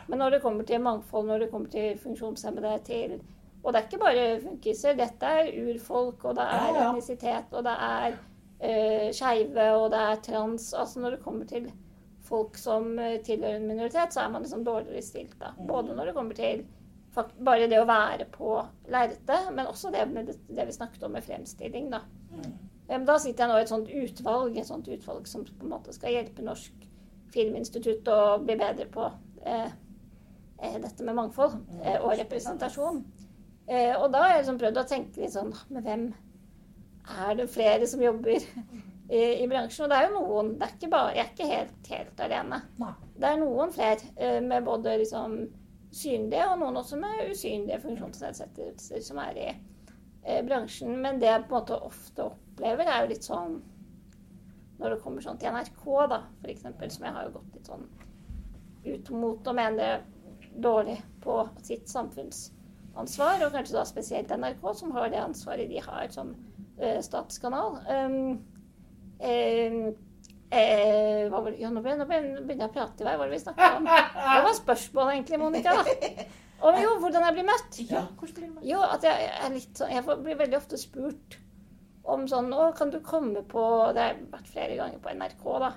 [0.09, 3.21] Men når det kommer til mangfold, når det kommer til funksjonshemmede, til
[3.65, 4.97] Og det er ikke bare funkiser.
[4.99, 6.89] Dette er urfolk, og det er Ja, ja.
[6.91, 8.17] etnisitet, og det er
[8.61, 10.75] uh, skeive, og det er trans.
[10.75, 11.71] Altså når det kommer til
[12.25, 15.37] folk som eh, tilhører en minoritet, så er man liksom dårligere stilt.
[15.41, 15.53] da.
[15.59, 16.65] Både når det kommer til
[17.15, 18.57] bare det å være på
[18.91, 20.07] lerretet, men også det,
[20.49, 21.93] det, vi snakket om med fremstilling.
[21.93, 22.01] Da.
[22.89, 25.73] Em, da sitter jeg nå i et sånt utvalg, et sånt utvalg som på en
[25.77, 26.89] måte skal hjelpe Norsk
[27.35, 29.07] Filminstitutt å bli bedre på
[29.47, 29.71] eh,
[30.63, 33.01] eh, dette med mangfold eh, og representasjon.
[33.67, 36.03] Eh, og da har jeg liksom prøvd å tenke litt sånn Med hvem
[37.25, 38.45] er det flere som jobber
[39.09, 39.87] i, i bransjen?
[39.87, 40.55] Og det er jo noen.
[40.59, 42.63] Det er ikke bare, jeg er ikke helt, helt alene.
[42.81, 42.95] Nei.
[43.15, 45.37] Det er noen flere eh, med både liksom
[45.95, 50.97] synlige og noen også med usynlige funksjonsnedsettelser som er i eh, bransjen.
[51.03, 53.61] Men det jeg på en måte ofte opplever, er jo litt sånn
[54.81, 56.65] når det kommer sånn til NRK, da, f.eks.,
[56.97, 57.87] som jeg har jo gått litt sånn
[58.85, 60.03] ut mot og mener
[60.61, 66.11] dårlig på sitt samfunnsansvar, og kanskje da spesielt NRK, som har det ansvaret de har
[66.15, 66.35] som
[66.79, 67.79] eh, statskanal.
[67.89, 68.43] Um,
[69.21, 69.79] eh,
[70.51, 71.61] eh, hva var det?
[71.63, 73.15] Ja, nå begynner, jeg å prate i vei.
[73.15, 73.89] Hva var det vi snakket om?
[73.89, 75.77] Det var spørsmålet egentlig, Monica.
[75.83, 76.27] da.
[76.65, 77.81] Og jo, hvordan jeg blir møtt.
[77.91, 78.69] Ja, hvordan blir med?
[78.69, 81.39] Jo, at jeg er litt sånn Jeg blir veldig ofte spurt
[82.05, 83.65] om sånn Å, kan du komme på
[83.97, 85.75] Det har vært flere ganger på NRK, da.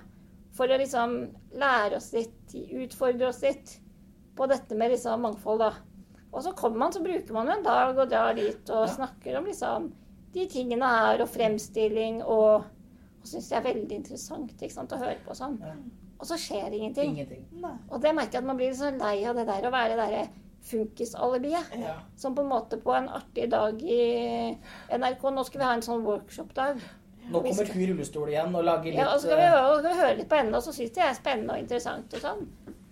[0.56, 1.18] For å liksom
[1.60, 3.76] lære oss litt, utfordre oss litt
[4.38, 5.70] på dette med liksom mangfold, da.
[6.32, 9.48] Og så kommer man, så bruker man en dag og drar dit og snakker om
[9.48, 9.88] liksom
[10.34, 12.66] de tingene her, og fremstilling, og
[13.28, 15.56] syns det er veldig interessant ikke sant, å høre på sånn.
[16.18, 17.14] Og så skjer ingenting.
[17.14, 17.46] Ingenting.
[17.88, 19.98] Og det merker jeg at man blir sånn lei av det der å være det
[20.02, 20.28] derre
[20.68, 21.74] funkisalibiet.
[21.78, 21.94] Ja.
[22.16, 24.00] Som på en måte på en artig dag i
[24.90, 26.80] NRK Nå skal vi ha en sånn workshop-dag.
[27.28, 29.52] Nå kommer hun i rullestol igjen og lager litt Ja, og så skal vi, eh,
[29.52, 31.62] høre, og skal vi høre litt på henne, og så syns de er spennende og
[31.62, 32.44] interessant og sånn.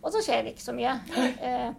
[0.03, 0.97] Og så skjer det ikke så mye.
[1.47, 1.71] Eh,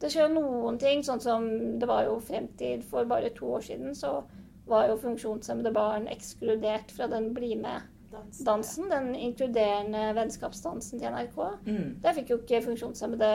[0.00, 1.46] det skjer noen ting, sånn som
[1.78, 4.22] det var jo Fremtid for bare to år siden, så
[4.66, 8.90] var jo funksjonshemmede barn ekskludert fra den Bli med-dansen.
[8.90, 11.38] den inkluderende vennskapsdansen til NRK.
[11.66, 11.96] mm.
[12.02, 13.30] Der fikk jo ikke funksjonshemmede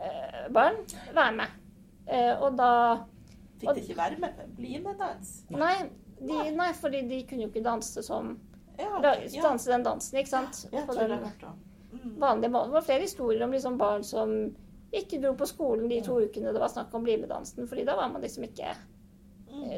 [0.00, 0.80] eh, barn
[1.14, 1.60] være med.
[2.06, 2.70] Eh, og da
[3.60, 5.44] Fikk de ikke være med Bli med-dans?
[5.50, 5.76] Nei,
[6.18, 8.34] de, nei, fordi de kunne jo ikke danse som
[8.78, 9.54] Ja, da, ja.
[9.70, 10.64] Den dansen, ikke sant?
[10.72, 11.60] Jeg På tror jeg den har hørt om.
[11.94, 12.40] Mm.
[12.42, 14.32] Det var flere historier om liksom barn som
[14.94, 17.96] ikke dro på skolen de to ukene det var snakk om Bli med-dansen, fordi da
[17.96, 18.74] var man liksom ikke.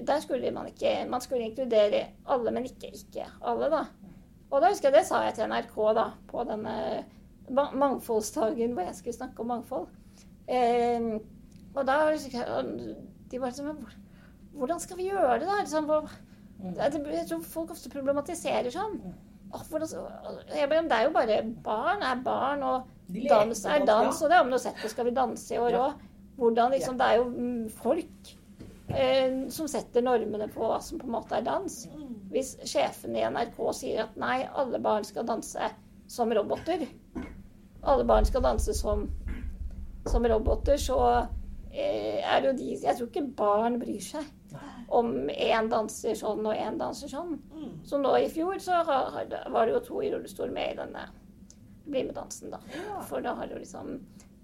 [0.07, 3.85] Der skulle man ikke Man skulle inkludere alle, men ikke ikke alle, da.
[4.51, 7.05] Og da husker jeg det sa jeg til NRK da, på denne
[7.51, 9.87] ma- mangfoldsdagen hvor jeg skulle snakke om mangfold.
[10.49, 11.19] Eh,
[11.75, 11.97] og da
[13.31, 13.87] De bare sånn
[14.57, 15.57] hvordan skal vi gjøre det, da?
[15.61, 16.01] Liksom, hva,
[16.57, 16.73] Mm.
[16.73, 18.95] det, jeg tror folk ofte problematiserer sånn.
[19.53, 19.89] Åh, hvordan,
[20.49, 22.87] det er jo bare barn er barn, og
[23.29, 25.93] dans er dans, og det er om noe sett Skal vi danse i år òg.
[26.39, 28.33] Hvordan liksom, Det er jo mm, folk
[28.89, 31.79] eh, som setter normene på hva som på en måte er dans.
[32.33, 35.71] Hvis sjefen i NRK sier at nei, alle barn skal danse
[36.11, 36.87] som roboter,
[37.87, 39.07] alle barn skal danse som,
[40.07, 41.01] som roboter, så
[41.73, 44.33] eh, er det jo de Jeg tror ikke barn bryr seg
[44.89, 47.37] om én danser sånn og én danser sånn.
[47.85, 51.07] Så nå i fjor så har, var det jo to i rullestol med i denne
[51.87, 52.59] Bli med-dansen, da.
[53.07, 54.01] For da har jo liksom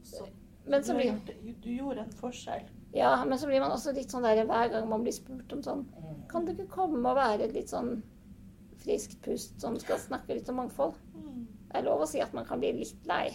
[0.07, 0.28] Så
[0.64, 1.16] Men så blir,
[1.62, 2.68] du gjorde en forskjell.
[2.92, 5.62] Ja, men så blir man også litt sånn der hver gang man blir spurt om
[5.64, 5.87] sånn.
[6.31, 8.02] Kan du ikke komme og være litt sånn
[8.83, 10.98] friskt pust som skal snakke litt om mangfold?
[11.68, 13.31] Det er lov å si at man kan bli litt lei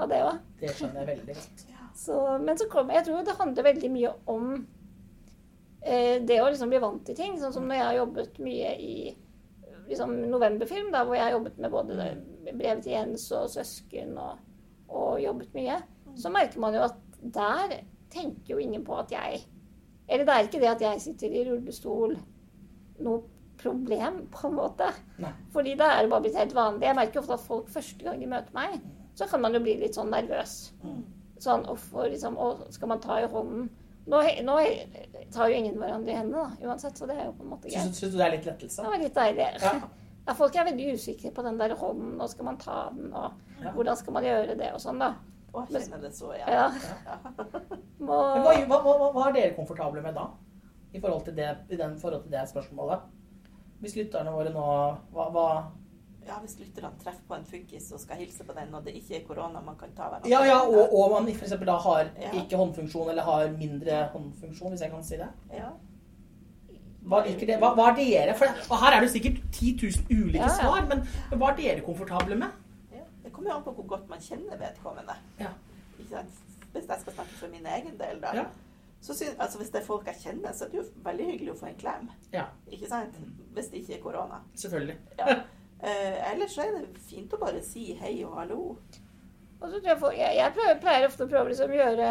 [0.00, 0.38] av det òg.
[0.62, 1.64] Det skjønner jeg veldig godt.
[2.02, 4.46] Så, men så kommer Jeg tror det handler veldig mye om
[5.84, 7.36] eh, det å liksom bli vant til ting.
[7.40, 8.94] Sånn som når jeg har jobbet mye i
[9.90, 12.08] liksom, novemberfilm, da, hvor jeg har jobbet med både
[12.48, 14.40] brevet til Jens og søsken og,
[14.88, 15.82] og jobbet mye,
[16.16, 19.42] så merker man jo at der tenker jo ingen på at jeg
[20.08, 22.16] Eller det er ikke det at jeg sitter i rullestol
[23.02, 23.22] noe
[23.62, 24.88] problem, på en måte.
[25.22, 25.30] Nei.
[25.54, 26.86] Fordi da er det bare blitt helt vanlig.
[26.88, 28.80] Jeg merker ofte at folk første gang de møter meg,
[29.14, 30.56] så kan man jo bli litt sånn nervøs.
[31.42, 33.68] Sånn, hvorfor liksom, å, skal man ta i hånden?
[34.10, 34.56] Nå, nå
[35.30, 37.70] tar jo ingen hverandre i hendene, da, uansett, så det er jo på en måte
[37.70, 37.84] greit.
[37.86, 38.82] Syns syns du det er litt lettelse?
[38.82, 39.48] Det var litt deilig.
[39.62, 39.74] Ja.
[40.22, 43.38] Ja, folk er veldig usikre på den der hånden, og skal man ta den, og
[43.62, 43.70] Ja.
[43.76, 45.12] hvordan skal man gjøre det, og sånn, da.
[45.52, 46.48] Å, jeg kjenner det så igjen.
[46.48, 46.70] Ja.
[47.04, 47.18] Ja.
[48.02, 50.30] Hva, hva, hva, hva er dere komfortable med da?
[50.92, 53.04] I forhold til det, i den, forhold til det spørsmålet?
[53.82, 54.64] Hvis lytterne våre nå
[55.12, 55.44] hva, hva
[56.26, 59.16] Ja, hvis lytterne treffer på en funkis og skal hilse på den, og det ikke
[59.18, 60.30] er korona, man kan ta hverandre.
[60.30, 61.56] Ja, ja, og, og man f.eks.
[61.66, 62.30] da har Ja.
[62.38, 65.28] ikke håndfunksjon, eller har mindre håndfunksjon, hvis jeg kan si det.
[65.52, 65.72] Ja.
[67.02, 67.58] Hva liker dere?
[67.58, 68.34] Hva, hva er dere?
[68.38, 70.54] For, og her er det sikkert 10 000 ulike Ja, ja.
[70.60, 71.02] svar, men
[71.40, 72.54] hva er dere komfortable med?
[73.42, 73.44] Ja.
[73.44, 75.14] Kommer jo an på hvor godt man kjenner vedkommende.
[75.40, 75.48] Ja.
[75.98, 76.10] Hvis
[76.88, 78.30] jeg skal snakke for min egen del, da.
[78.36, 78.44] Ja.
[79.02, 81.52] Så syn- altså, hvis det er folk jeg kjenner, så er det jo veldig hyggelig
[81.52, 82.10] å få en klem.
[82.32, 83.16] Ja, Ikke sant?
[83.52, 84.40] Hvis det ikke er korona.
[84.54, 84.96] selvfølgelig.
[85.18, 85.40] Ja.
[85.82, 88.76] Eh, ellers så er det fint å bare si hei og hallo.
[89.60, 92.10] og så tror jeg, folk, jeg, jeg pleier, pleier ofte å prøve liksom gjøre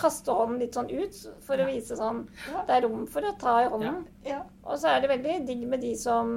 [0.00, 2.62] kaste hånden litt sånn ut, for å vise sånn Ja.
[2.64, 4.06] Det er rom for å ta i hånden.
[4.24, 4.38] Ja.
[4.64, 6.32] Og så er det veldig digg med de som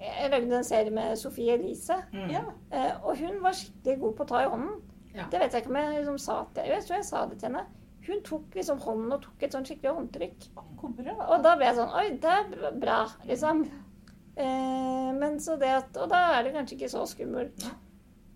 [0.00, 1.96] Jeg lagde en serie med Sofie Elise.
[2.12, 2.28] Mm.
[2.30, 2.42] ja.
[2.72, 4.76] Eh, og hun var skikkelig god på å ta i hånden.
[5.16, 5.24] Ja.
[5.32, 7.48] Det vet jeg ikke om jeg liksom sa til Jeg tror jeg sa det til
[7.48, 7.64] henne.
[8.06, 10.46] Hun tok liksom hånden og tok et sånn skikkelig håndtrykk.
[10.76, 11.16] Hvor bra.
[11.32, 13.64] Og da ble jeg sånn Oi, det er bra, liksom.
[14.36, 17.66] Eh, men så det at Og da er det kanskje ikke så skummelt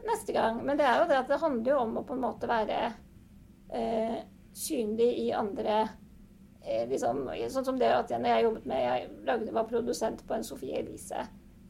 [0.08, 0.62] neste gang.
[0.64, 2.78] Men det er jo det at det handler jo om å på en måte være
[3.76, 4.20] eh,
[4.56, 5.82] synlig i andre
[6.64, 10.24] eh, liksom, Sånn som det at jeg, når jeg jobbet med Jeg lagde, var produsent
[10.26, 10.80] på en Sofie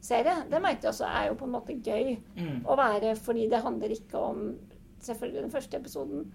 [0.01, 0.45] Elise-serie.
[0.51, 2.65] Det merket jeg også er jo på en måte gøy Mm.
[2.67, 4.57] å være, fordi det handler ikke om
[5.01, 6.33] Selvfølgelig den første episoden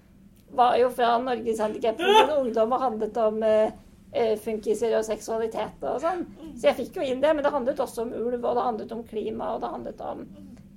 [0.55, 3.71] var jo fra Norges Handikapforbund Ungdom og handlet om eh,
[4.11, 6.25] eh, funkiser og seksualitet og sånn.
[6.57, 8.91] Så jeg fikk jo inn det, men det handlet også om ulv, og det handlet
[8.91, 10.25] om klima, og det handlet om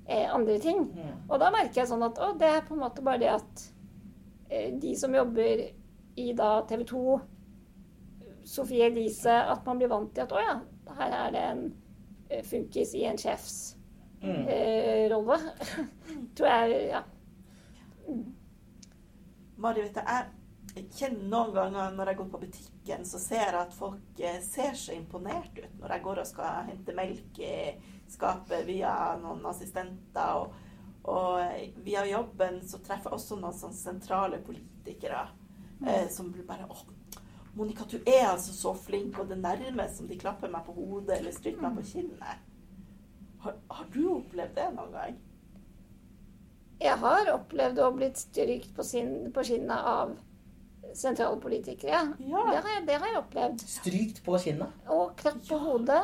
[0.07, 0.77] eh, andre ting.
[0.93, 1.15] Mm.
[1.31, 3.65] Og da merker jeg sånn at å, det er på en måte bare det at
[4.51, 5.65] eh, de som jobber
[6.15, 7.19] i da TV 2,
[8.45, 10.59] Sofie Elise, at man blir vant til at å ja,
[10.99, 11.73] her er det en
[12.45, 13.59] funkis i en sjefs
[14.21, 14.47] Mm.
[14.47, 15.11] eh.
[16.35, 17.03] Tror jeg, ja.
[19.55, 20.01] Mari, vet du,
[20.75, 24.39] jeg kjenner noen ganger når jeg går på butikken, så ser jeg at folk eh,
[24.43, 27.53] ser så imponert ut når jeg går og skal hente melk i
[28.09, 30.39] skapet via noen assistenter.
[30.39, 30.53] Og,
[31.09, 35.25] og eh, via jobben så treffer jeg også noen sånne sentrale politikere
[35.85, 36.79] eh, som blir bare Å,
[37.57, 41.17] Monica, du er altså så flink, og det nærmest som de klapper meg på hodet
[41.17, 42.45] eller stryker meg på kinnet.
[43.43, 45.17] Har, har du opplevd det noen gang?
[46.79, 50.13] Jeg har opplevd å blitt strykt på, sin, på kinnet av
[50.95, 51.99] sentrale politikere.
[52.23, 52.43] Ja.
[52.47, 53.63] Det, har jeg, det har jeg opplevd.
[53.67, 54.77] Strykt på kinnet.
[54.95, 56.03] Og klapp på hodet.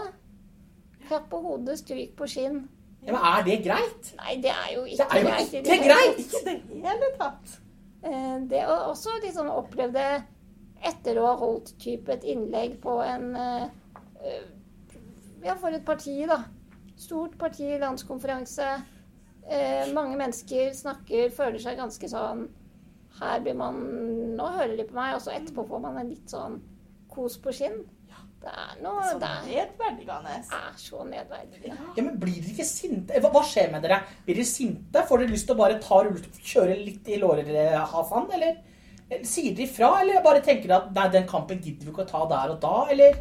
[1.08, 2.64] Klapp på hodet, stryk på skinn.
[3.06, 4.12] Ja, men er det greit?
[4.18, 5.52] Nei, det er jo Det ikke er jo greit.
[5.54, 6.22] det er greit!
[6.24, 7.58] Ikke det hele tatt.
[8.06, 10.10] Eh, Det å også liksom opplevd det
[10.84, 13.66] etter å ha holdt type et innlegg på en eh,
[14.24, 14.44] eh,
[15.46, 16.42] Ja, for et parti, da.
[16.98, 18.68] Stort parti, landskonferanse.
[19.46, 22.48] Eh, mange mennesker snakker, føler seg ganske sånn
[23.20, 23.76] Her blir man
[24.36, 26.58] Nå hører de på meg, og så etterpå får man en litt sånn
[27.14, 27.84] kos på skinn.
[28.42, 30.34] Det er noe Så Det er, nedverdigende.
[30.58, 31.78] er så nedverdigende.
[31.98, 33.22] Ja, men Blir dere ikke sinte?
[33.22, 34.02] Hva, hva skjer med dere?
[34.26, 35.06] Blir dere sinte?
[35.08, 38.60] Får dere lyst til å bare ta rullestol, kjøre litt i lårhasan, eller?
[39.24, 42.10] Sier de ifra, eller bare tenker de at nei, den kampen gidder vi ikke å
[42.10, 43.20] ta der og da, eller?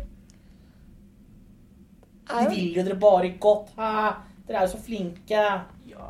[2.25, 3.75] De Er vil jo dere bare godt.
[3.77, 4.15] Hæ?
[4.49, 5.43] Dere er jo så flinke.
[5.91, 6.09] Ja.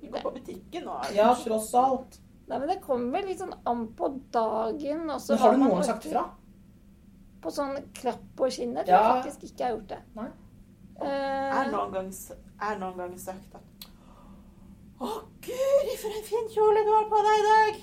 [0.00, 0.96] Vi går på butikken nå.
[1.14, 2.18] Ja, tross alt.
[2.48, 5.04] nei, men det kommer vel litt sånn an på dagen.
[5.10, 6.24] og så Men har du noen sagt ifra?
[6.24, 6.38] fra?
[7.42, 9.14] På sånn klapp på skinnet tror Ja.
[9.14, 10.02] jeg faktisk ikke jeg har gjort det.
[10.14, 10.28] Nei.
[11.02, 12.10] Er Eh, noen gang,
[12.60, 13.62] er noen gang sagt at
[15.00, 15.06] Å,
[15.42, 17.80] guri, for en fin kjole du har på deg i dag!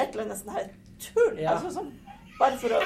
[0.00, 1.38] Et eller annet sånn her tull.
[1.40, 1.54] Ja.
[1.56, 1.92] Altså sånn
[2.40, 2.80] bare for å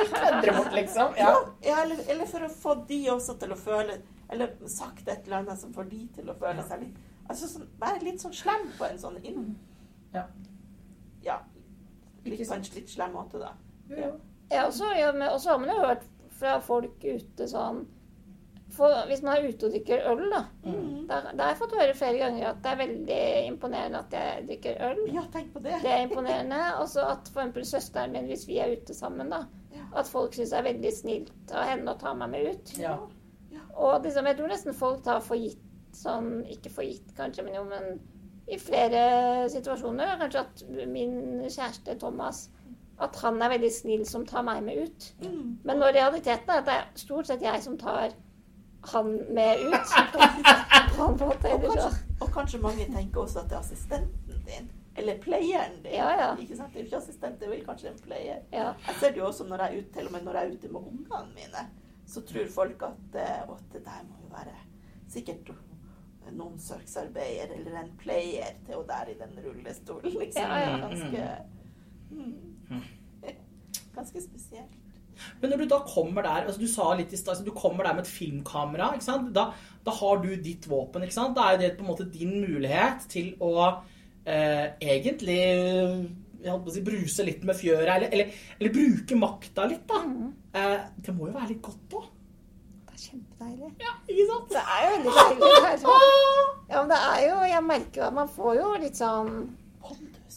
[0.00, 1.16] Kødder bort, liksom?
[1.18, 1.82] Ja, Ja.
[1.82, 3.98] eller, eller for å få de også til å føle
[4.30, 7.66] Eller sagt et eller annet som får de til å føle seg litt Altså sånn,
[7.82, 9.44] være litt sånn slem på en sånn inn...
[10.14, 10.24] Ja.
[11.22, 11.36] Ja.
[12.24, 13.52] Litt på en litt slem måte, da.
[14.50, 16.08] Ja, og så har man jo hørt
[16.40, 17.84] fra folk ute sånn
[18.80, 20.40] for, Hvis man er ute og drikker øl, da.
[20.64, 21.06] Mm.
[21.10, 24.44] Da, da har jeg fått høre flere ganger at det er veldig imponerende at jeg
[24.50, 25.00] drikker øl.
[25.14, 25.78] Ja, tenk på det.
[25.84, 26.60] Det er imponerende.
[26.80, 29.44] Og så at for eksempel søsteren min, hvis vi er ute sammen, da,
[29.76, 29.84] Ja.
[30.00, 32.72] at folk syns det er veldig snilt av henne å ta meg med ut.
[32.78, 32.96] Ja.
[33.76, 35.60] Og liksom, jeg tror nesten folk tar for gitt
[35.96, 38.00] sånn Ikke for gitt, kanskje, men jo, men
[38.50, 40.16] i flere situasjoner.
[40.20, 41.14] Kanskje at min
[41.46, 42.48] kjæreste Thomas
[43.00, 45.06] At han er veldig snill som tar meg med ut.
[45.24, 45.58] Mm.
[45.64, 48.12] Men når realiteten er at det er stort sett jeg som tar
[48.82, 49.94] han med ut.
[51.00, 51.90] Han måte, Og kanskje,
[52.20, 54.66] og kanskje mange tenker også at det er assistenten din.
[54.96, 55.94] Eller pleieren din.
[55.94, 56.36] Ja, ja.
[56.36, 56.74] Ikke sant?
[56.74, 58.42] Det er jo ikke assistent, det er vel kanskje en pleier.
[58.52, 58.72] Ja.
[58.88, 60.56] Jeg ser det jo også når jeg er ute, til og med når jeg er
[60.58, 61.64] ute med ungene mine,
[62.06, 64.56] så tror folk at eh, å, det der må jo være
[65.10, 65.52] sikkert
[66.28, 70.18] en omsorgsarbeider eller en pleier til hun der i den rullestolen.
[70.18, 70.42] Liksom.
[70.42, 70.76] Ja, ja.
[70.84, 71.28] Ganske,
[72.10, 72.84] mm,
[73.96, 74.79] ganske spesielt.
[75.40, 77.86] Men når du da kommer der, altså du sa litt i stad, altså du kommer
[77.86, 78.92] der med et filmkamera?
[79.34, 79.46] Da,
[79.86, 81.06] da har du ditt våpen?
[81.06, 83.54] Da er det på en måte din mulighet til å
[84.24, 85.40] eh, egentlig
[86.40, 89.84] jeg holdt på å si, bruse litt med fjøret, eller, eller, eller bruke makta litt,
[89.90, 90.00] da.
[90.56, 92.06] Eh, det må jo være litt godt òg.
[92.86, 93.72] Det er kjempedeilig.
[93.82, 94.54] Ja, ikke sant?
[94.54, 95.74] Det er jo veldig deilig.
[95.82, 96.06] Sånn.
[96.70, 99.30] Ja, men det er jo Jeg merker jo at man får jo litt sånn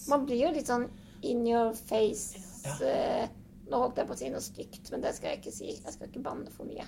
[0.09, 0.85] Man blir jo litt sånn
[1.23, 2.39] in your face.
[2.63, 3.27] Ja.
[3.69, 5.69] Nå holdt jeg på å si noe stygt, men det skal jeg ikke si.
[5.75, 6.85] Jeg skal ikke banne for mye.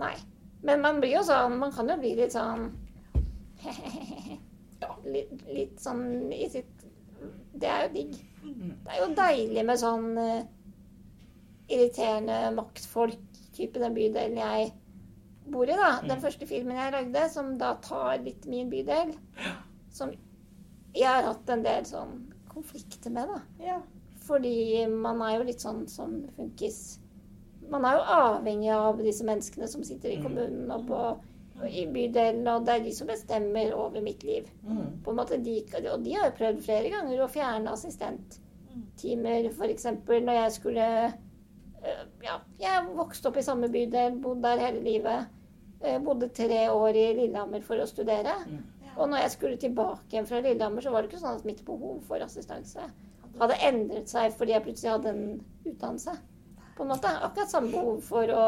[0.00, 0.14] Nei.
[0.64, 2.70] Men man blir jo sånn Man kan jo bli litt sånn
[5.14, 6.86] litt, litt sånn i sitt
[7.52, 8.16] Det er jo digg.
[8.44, 10.40] Det er jo deilig med sånn uh,
[11.70, 14.72] irriterende maktfolk-type den bydelen jeg
[15.52, 15.94] bor i, da.
[16.04, 19.14] Den første filmen jeg lagde, som da tar litt min bydel,
[19.92, 20.12] som
[20.94, 22.18] jeg har hatt en del sånn
[22.52, 23.40] konflikter med, da.
[24.24, 26.98] Fordi man er jo litt sånn som funkis.
[27.72, 31.00] Man er jo avhengig av disse menneskene som sitter i kommunen og på,
[31.60, 34.48] og i bydelen, og det er de som bestemmer over mitt liv.
[34.64, 35.00] Mm.
[35.04, 35.60] På en måte, de,
[35.92, 39.88] og de har jo prøvd flere ganger å fjerne assistenttimer, f.eks.
[40.08, 45.32] når jeg skulle øh, Ja, jeg vokste opp i samme bydel, bodd der hele livet.
[45.84, 48.32] Jeg Bodde tre år i Lillehammer for å studere.
[48.94, 51.60] Og når jeg skulle tilbake igjen fra Lillehammer, så var det ikke sånn at mitt
[51.66, 52.86] behov for assistanse
[53.40, 55.24] hadde endret seg fordi jeg plutselig hadde en
[55.66, 56.14] utdannelse.
[56.76, 57.10] På en måte.
[57.22, 58.44] Akkurat samme behov for å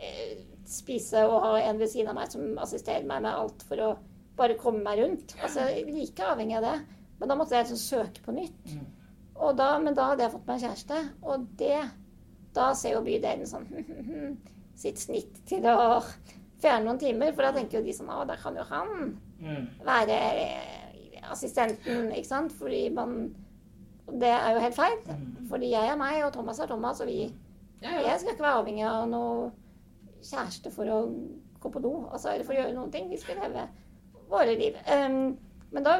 [0.00, 0.38] eh,
[0.70, 3.90] spise og ha en ved siden av meg som assisterer meg med alt for å
[4.38, 5.34] bare komme meg rundt.
[5.42, 6.76] Altså, like avhengig av det.
[7.20, 8.74] Men da måtte jeg liksom søke på nytt.
[9.40, 11.80] Og da, men da hadde jeg fått meg en kjæreste, og det
[12.56, 13.68] Da ser jo bydelen sånn
[14.82, 16.00] sitt snitt til å
[16.60, 17.30] fjerne noen timer.
[17.36, 19.68] For da tenker jo de sånn Å, da kan jo han Mm.
[19.86, 22.52] være eh, assistenten, ikke sant?
[22.52, 23.14] Fordi man
[24.20, 24.96] Det er jo helt feil.
[25.50, 27.22] Fordi jeg er meg, og Thomas er Thomas, og vi.
[27.82, 29.50] Jeg skal ikke være avhengig av noe
[30.20, 30.98] kjæreste for å
[31.60, 33.08] gå på do, altså, eller for å gjøre noen ting.
[33.10, 33.66] Vi skal leve
[34.30, 34.76] våre liv.
[34.86, 35.38] Um,
[35.70, 35.96] men da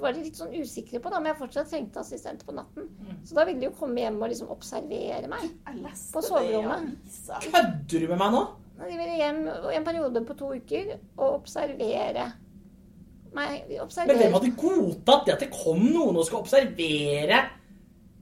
[0.00, 2.88] var de litt sånn usikre på da, om jeg fortsatt trengte assistent på natten.
[3.28, 5.50] Så da ville de jo komme hjem og liksom observere meg.
[6.14, 6.94] På soverommet.
[7.44, 8.42] Kødder du med meg nå?
[8.82, 12.30] De ville hjem en periode på to uker og observere
[13.36, 13.68] meg.
[13.68, 17.42] Men hvem hadde godtatt det at det kom noen og skal observere?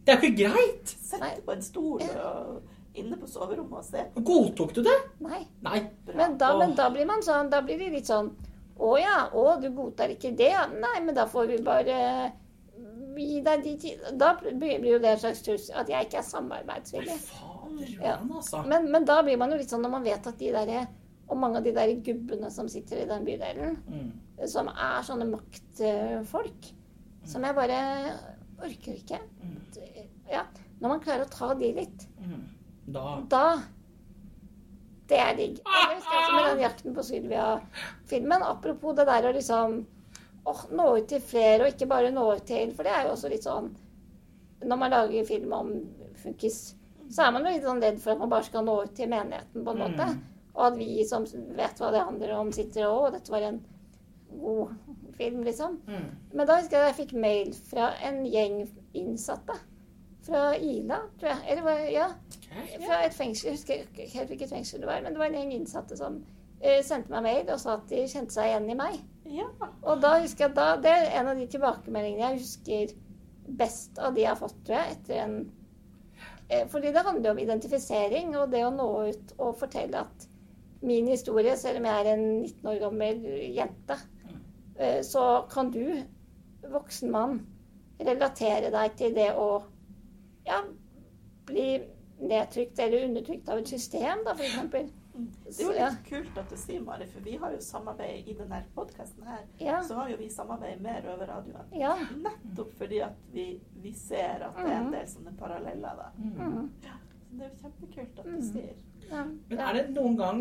[0.05, 0.93] Det er jo ikke greit.
[1.05, 4.05] Sette på en stol og inne på soverommet og se.
[4.17, 4.97] Godtok du det?
[5.23, 5.43] Nei.
[5.67, 5.83] Nei.
[6.15, 8.33] Men da, men da blir man sånn, da blir vi litt sånn
[8.81, 10.51] Å ja, å, du godtar ikke det?
[10.55, 10.65] ja.
[10.73, 11.99] Nei, men da får vi bare
[13.21, 16.27] gi deg de tid Da blir jo det en slags trussel at jeg ikke er
[16.27, 17.19] samarbeidsvillig.
[17.27, 18.63] Fader, Johan, altså.
[18.63, 18.69] Ja.
[18.73, 20.73] Men, men da blir man jo litt sånn når man vet at de der
[21.31, 24.47] Og mange av de der gubbene som sitter i den bydelen, Mm.
[24.51, 26.73] som er sånne maktfolk,
[27.25, 27.81] som jeg bare
[28.61, 29.21] orker ikke.
[30.31, 30.43] Ja,
[30.81, 32.43] når man klarer å ta de litt, Mm.
[32.93, 33.63] Da da
[35.11, 35.57] Det er digg.
[35.59, 38.43] Jeg det husker også med den 'Jakten på Sylvia'-filmen.
[38.43, 39.87] Apropos det der å liksom
[40.47, 43.11] åh, nå ut til flere, og ikke bare nå ut til For det er jo
[43.15, 43.75] også litt sånn
[44.63, 45.71] når man lager film om
[46.23, 46.75] funkis,
[47.11, 49.09] så er man jo litt sånn redd for at man bare skal nå ut til
[49.09, 50.05] menigheten, på en måte.
[50.07, 50.21] Mm.
[50.55, 51.27] Og at vi som
[51.57, 53.61] vet hva det handler om, sitter og Å, dette var en
[54.31, 54.75] god
[55.19, 55.81] film, liksom.
[55.87, 56.09] Mm.
[56.33, 58.63] Men da husker jeg jeg fikk mail fra en gjeng
[58.97, 59.57] innsatte.
[60.27, 61.41] Fra Ila, tror jeg.
[61.49, 62.09] Eller var- ja,
[62.87, 63.51] fra et fengsel.
[63.51, 66.21] Jeg husker ikke helt hvilket fengsel det var, men det var en gjeng innsatte som
[66.21, 68.99] uh, sendte meg mail og sa at de kjente seg igjen i meg.
[69.31, 69.47] Ja.
[69.83, 72.95] Og da husker jeg da, Det er en av de tilbakemeldingene jeg husker
[73.61, 75.37] best av de jeg har fått, tror jeg, etter en
[76.49, 80.27] eh, Fordi det handler om identifisering og det å nå ut og fortelle at
[80.83, 83.25] min historie, selv om jeg er en 19 år gammel
[83.57, 83.97] jente,
[84.79, 86.03] eh, så kan du,
[86.71, 87.41] voksen mann,
[88.01, 89.63] relatere deg til det å
[90.47, 90.63] ja,
[91.47, 91.83] bli
[92.21, 94.57] nedtrykt eller undertrykt av et system, da, f.eks.
[95.21, 98.35] Det er jo litt kult at du sier, Mari, for vi har jo samarbeid i
[98.39, 99.43] denne podkasten her.
[99.61, 101.67] Ja, Så har jo vi samarbeid med Røverradioen.
[101.77, 101.97] ja.
[102.25, 105.99] Nettopp fordi at vi, vi ser at det er en del sånne paralleller.
[105.99, 106.07] da.
[106.17, 108.43] Mm, Så det er jo kjempekult at du Mm.
[108.53, 108.75] sier.
[109.11, 109.25] ja.
[109.51, 110.41] Men er det noen gang,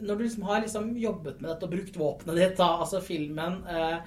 [0.00, 3.52] når du liksom har liksom jobbet med dette og brukt våpenet ditt, da, altså filmen
[3.68, 3.98] eh,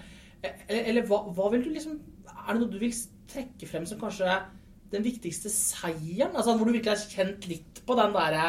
[0.44, 1.94] Eller, eller hva, hva vil du liksom
[2.32, 2.94] Er det noe du vil
[3.32, 4.30] trekke frem som kanskje
[4.94, 6.36] den viktigste seieren?
[6.36, 8.48] Altså Hvor du virkelig har kjent litt på den derre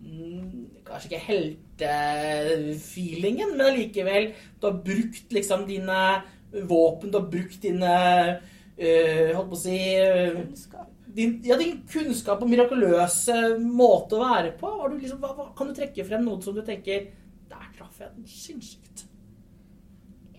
[0.00, 0.50] mm,
[0.88, 4.24] Kanskje ikke heltefeelingen, men allikevel
[4.60, 6.00] Du har brukt liksom dine
[6.52, 7.94] våpen, du har brukt dine
[8.76, 10.32] øh, Holdt på å si øh.
[11.16, 14.70] Din, ja, din kunnskap og mirakuløse måte å være på.
[14.90, 17.10] Du liksom, hva, kan du trekke frem noe som du tenker
[17.52, 19.08] Der traff jeg den sinnssykt.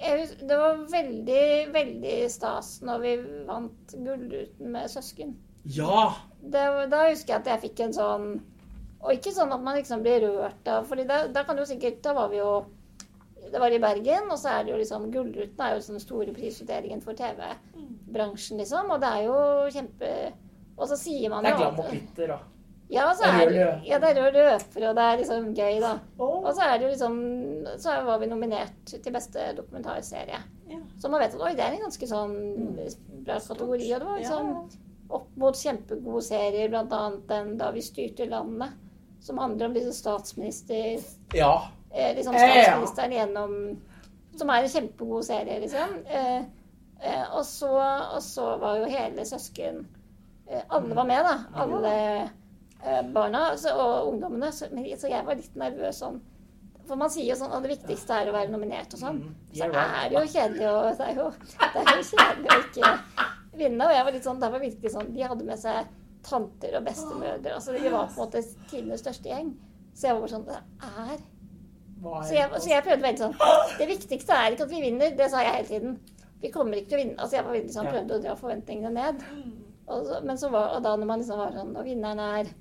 [0.04, 3.12] Det var veldig, veldig stas når vi
[3.48, 5.36] vant Gullruten med søsken.
[5.64, 6.10] Ja!
[6.42, 8.26] Det, da husker jeg at jeg fikk en sånn
[9.00, 12.12] Og ikke sånn at man liksom blir rørt av For da, kan du sikkert Da
[12.18, 12.50] var vi jo
[13.46, 16.36] Det var i Bergen, og så er det jo liksom Gullruten er jo den store
[16.36, 18.92] prisutdelingen for TV-bransjen, liksom.
[18.92, 19.38] Og det er jo
[19.72, 20.12] kjempe
[20.78, 22.40] Og så sier man Det er jo glam og glitter, da.
[22.94, 25.94] Ja, så er det, ja, det er rød løper, og det er liksom gøy, da.
[26.22, 27.16] Og så er det jo liksom
[27.82, 30.42] Så var vi nominert til beste dokumentarserie.
[31.02, 32.36] Så man vet at oi, det er en ganske sånn
[33.26, 33.88] bra kategori.
[33.94, 34.52] Og det var liksom
[35.14, 37.02] opp mot kjempegode serier, bl.a.
[37.30, 38.74] den da vi styrte landet,
[39.24, 41.02] som handler om disse statsminister...
[41.38, 41.54] Ja.
[41.94, 43.52] Eh, liksom statsministeren gjennom
[44.34, 46.00] Som er en kjempegod serie, liksom.
[46.10, 46.40] Eh,
[47.06, 47.74] eh, og, så,
[48.16, 49.84] og så var jo hele søsken
[50.70, 51.36] Alle var med, da.
[51.64, 51.94] Alle
[52.84, 54.52] eh, barna så, og ungdommene.
[54.52, 56.22] Så, jeg var litt nervøs sånn.
[56.84, 59.20] For man sier jo sånn at det viktigste er å være nominert og sånn.
[59.24, 61.28] Mm, Så er det jo kjedelig å Det er jo,
[61.64, 62.90] det er jo kjedelig å ikke
[63.62, 63.86] vinne.
[63.88, 65.94] Og jeg var litt sånn, det var virkelig sånn De hadde med seg
[66.28, 67.54] tanter og bestemødre.
[67.56, 69.54] Altså de var på en måte tidenes største gjeng.
[69.96, 70.60] Så jeg var bare sånn Det
[71.08, 71.24] er
[72.28, 73.36] så jeg, så jeg prøvde veldig sånn
[73.80, 75.94] Det viktigste er ikke at vi vinner, det sa jeg hele tiden.
[76.44, 77.16] Vi kommer ikke til å vinne.
[77.24, 79.24] Altså jeg var veldig sånn, prøvde å dra forventningene ned.
[79.84, 82.52] Og, så, men så var, og da når man liksom var sånn Og vinneren er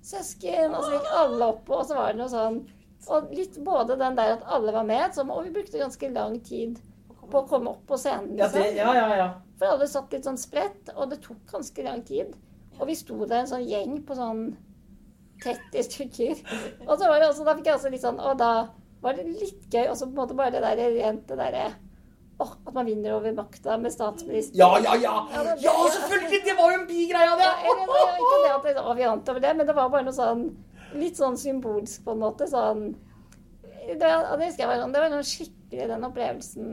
[0.00, 2.56] søsken, og så gikk alle opp, og så var det noe sånn
[3.12, 6.38] Og litt både den der at alle var med, som, og vi brukte ganske lang
[6.46, 6.80] tid
[7.30, 8.32] på å komme opp på scenen.
[8.34, 8.64] Liksom.
[8.74, 9.28] ja, ja, ja.
[9.60, 12.32] For alle satt litt sånn spredt, og det tok ganske lang tid.
[12.80, 14.40] Og vi sto der en sånn gjeng på sånn
[15.44, 16.40] 30 stykker.
[16.88, 18.50] Og så var det også, da fikk jeg også litt sånn Og da
[19.00, 21.68] var det litt gøy også på en måte bare det der rent det derre
[22.40, 24.56] Åh, at man vinner over makta med statsminister.
[24.58, 25.14] Ja, ja, ja!
[25.60, 26.40] Ja, selvfølgelig!
[26.46, 27.48] Det var jo en bigreie av det!
[27.50, 29.92] Ja, jeg, jeg, var ikke det at å, vi vant over det, men det var
[29.92, 30.44] bare noe sånn
[30.96, 32.48] litt sånn symbolsk på en måte.
[32.50, 32.86] Sånn
[33.90, 34.10] Det, det
[34.46, 36.70] husker jeg var sånn, det var noe skikkelig den opplevelsen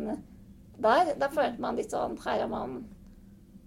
[0.88, 1.12] der.
[1.20, 2.78] Da følte man litt sånn Her har man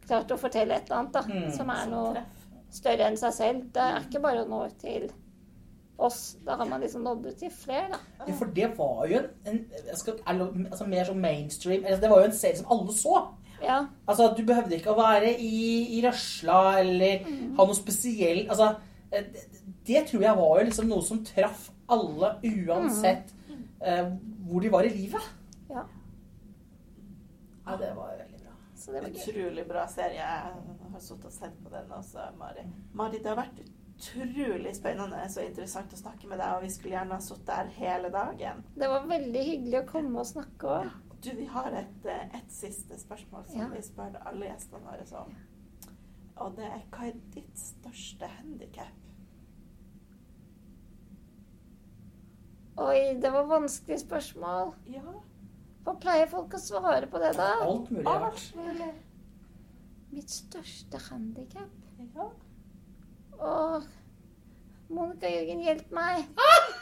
[0.07, 1.51] klart å fortelle et eller annet da, Mm.
[1.55, 2.25] som er noe
[2.71, 3.65] større enn seg selv.
[3.75, 5.11] Det er ikke bare å nå ut til
[6.07, 6.21] oss.
[6.47, 8.01] Da har man liksom nådd ut til flere, da.
[8.27, 12.11] Ja, for det var jo en, en jeg skal, altså, mer sånn mainstream altså, Det
[12.13, 13.17] var jo en serie som alle så.
[13.63, 13.81] Ja.
[14.09, 15.61] Altså, Du behøvde ikke å være i,
[15.99, 17.27] i røsla eller
[17.59, 18.73] ha noe spesiell altså,
[19.13, 19.45] eh, det,
[19.89, 23.33] det tror jeg var jo liksom noe som traff alle, uansett
[23.83, 24.13] eh,
[24.47, 25.25] hvor de var i livet.
[25.71, 25.83] Ja.
[27.67, 28.55] Ja, det var veldig bra.
[28.77, 29.21] Så det var gøy.
[29.21, 30.23] Utrolig bra serie.
[30.23, 32.65] Jeg har sittet og sett på den også, Mari.
[32.95, 33.61] Mari, det har vært
[34.01, 37.71] utrolig spennende og interessant å snakke med deg, og vi skulle gjerne ha sittet der
[37.77, 38.65] hele dagen.
[38.77, 40.91] Det var veldig hyggelig å komme og snakke òg.
[41.21, 43.69] Du, vi har et, eh, et siste spørsmål som Ja.
[43.69, 45.35] vi spør alle gjestene våre om.
[46.37, 48.97] Og det er hva er ditt største handikap?
[52.81, 54.75] Oi, det var vanskelig spørsmål.
[54.87, 55.03] Ja,
[55.85, 57.55] Hva pleier folk å svare på det, da?
[57.65, 58.95] Alt mulig alt mulig.
[60.13, 61.71] Mitt største handikap?
[62.15, 62.31] Ja.
[63.39, 63.83] Åh,
[64.91, 66.25] Monica Jørgen, hjelp meg!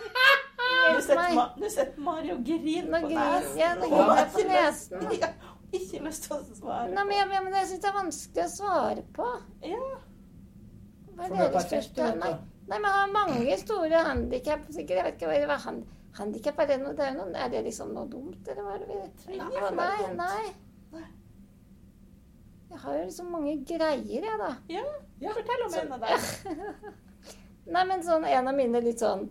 [0.68, 1.34] Hjelp meg!
[1.36, 3.58] Ma- nå sitter Mari og griner på nesen.
[3.60, 5.08] Ja, nå griner jeg på nesen.
[5.22, 5.30] Ja,
[5.76, 8.52] ikke lyst til å svare Nei, men, jeg, men jeg syns det er vanskelig å
[8.54, 9.26] svare på.
[9.68, 9.80] Ja.
[11.18, 12.30] Hva er er deres største Nei,
[12.70, 14.64] nei, men jeg har mange store handikap.
[14.72, 15.84] Sikkert, jeg vet ikke hva, det hand,
[16.18, 16.70] handikap er.
[16.72, 19.12] Det noe, det er, noe, er det liksom noe dumt, eller hva er det vi
[19.26, 20.16] Trenger Nei, dumt.
[20.16, 20.16] nei.
[20.22, 20.67] Nei.
[22.70, 24.50] Jeg har jo liksom mange greier, jeg, da.
[24.68, 24.82] Ja,
[25.20, 26.94] Ja, fortell om så- en av dem.
[27.74, 29.28] Nei, men sånn en av mine litt sånn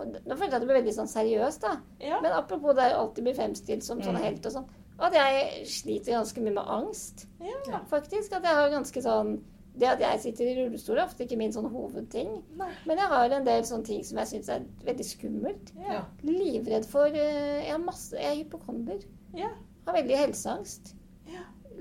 [0.00, 1.74] Nå følte jeg at det ble veldig sånn seriøst, da.
[2.00, 2.20] Ja.
[2.24, 4.22] Men apropos det å alltid bli fremstilt som sånn Mm.
[4.22, 4.68] helt og sånn.
[4.98, 7.80] At jeg sliter ganske mye med angst, ja.
[7.90, 8.32] faktisk.
[8.32, 9.40] At jeg har ganske sånn
[9.78, 12.42] Det at jeg sitter i rullestol er ofte ikke min sånn hovedting.
[12.56, 12.70] Nei.
[12.86, 15.72] Men jeg har en del sånne ting som jeg syns er veldig skummelt.
[15.78, 16.04] Ja.
[16.24, 19.04] Livredd for eh, Jeg, har masse, jeg er hypokonder.
[19.34, 19.48] Ja.
[19.86, 20.94] Har veldig helseangst.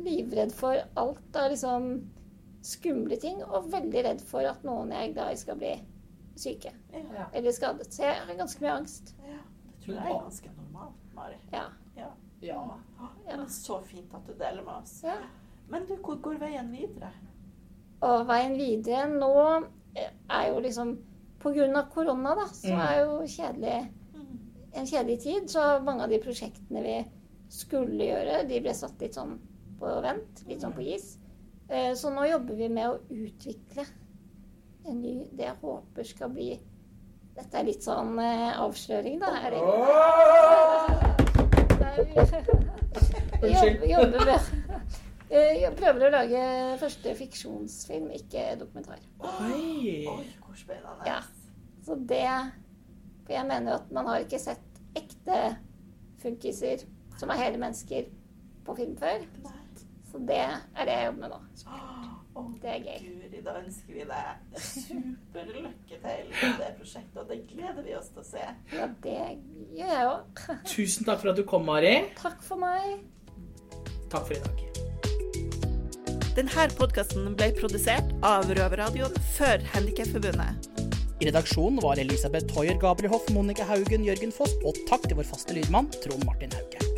[0.05, 1.89] Livredd for alt av liksom
[2.61, 3.43] skumle ting.
[3.43, 5.73] Og veldig redd for at noen jeg er glad i, skal bli
[6.39, 7.25] syke Ja.
[7.33, 7.91] eller skadet.
[7.93, 9.13] Så jeg har ganske mye angst.
[9.27, 9.37] ja.
[9.79, 11.35] Det tror jeg er ganske normalt, Mari.
[11.53, 11.63] Ja.
[11.97, 12.09] Ja.
[12.41, 12.77] Ja.
[13.27, 13.37] Ja.
[13.37, 15.01] Men så fint at du deler med oss.
[15.03, 15.15] ja.
[15.69, 17.11] Men du, hvor går veien videre?
[18.01, 19.63] Og veien videre nå
[19.95, 20.97] eh, er jo liksom
[21.75, 22.79] av korona, da, så Mm.
[22.79, 24.39] er jo kjedelig Mm.
[24.73, 25.49] en kjedelig tid.
[25.49, 27.05] Så mange av de prosjektene vi
[27.49, 29.39] skulle gjøre, de ble satt litt sånn
[29.79, 30.43] på vent.
[30.47, 31.17] Litt sånn på is.
[31.69, 33.85] Eh, Så nå jobber vi med å utvikle
[34.89, 36.59] en ny Det jeg håper skal bli
[37.35, 39.29] Dette er litt sånn eh, avsløring, da.
[39.45, 39.51] Er
[41.79, 41.95] Nei,
[43.41, 44.39] vi- jobber, jobber med
[45.29, 46.39] Eh, Jeg prøver å lage
[46.81, 48.97] første fiksjonsfilm, ikke dokumentar.
[49.21, 50.07] Oi.
[50.09, 51.05] Oi, hvor spennende.
[51.05, 51.19] Ja.
[51.85, 52.23] Så det
[53.27, 55.37] For jeg mener jo at man har ikke sett ekte
[56.23, 56.81] funkiser
[57.21, 58.07] som er hele mennesker
[58.65, 59.21] på film før.
[59.45, 59.58] Nei.
[60.09, 61.39] Så det er det jeg jobber med nå.
[62.39, 62.99] Å, Det er gøy.
[63.03, 68.09] Guri, da ønsker vi deg superlykke til med det prosjektet, og det gleder vi oss
[68.13, 68.45] til å se.
[68.73, 69.17] Ja, det
[69.75, 70.43] gjør jeg òg.
[70.69, 71.93] Tusen takk for at du kom, Mari.
[72.19, 73.03] Takk for meg.
[74.09, 74.65] Takk for i dag.
[76.37, 80.69] Denne podkasten ble produsert av Røverradioen for Handikapforbundet.
[81.19, 85.27] I redaksjonen var Elisabeth Hoier, Gabriel Hoff, Monica Haugen, Jørgen Foss, og takk til vår
[85.27, 86.88] faste lydmann Trond Martin Haug.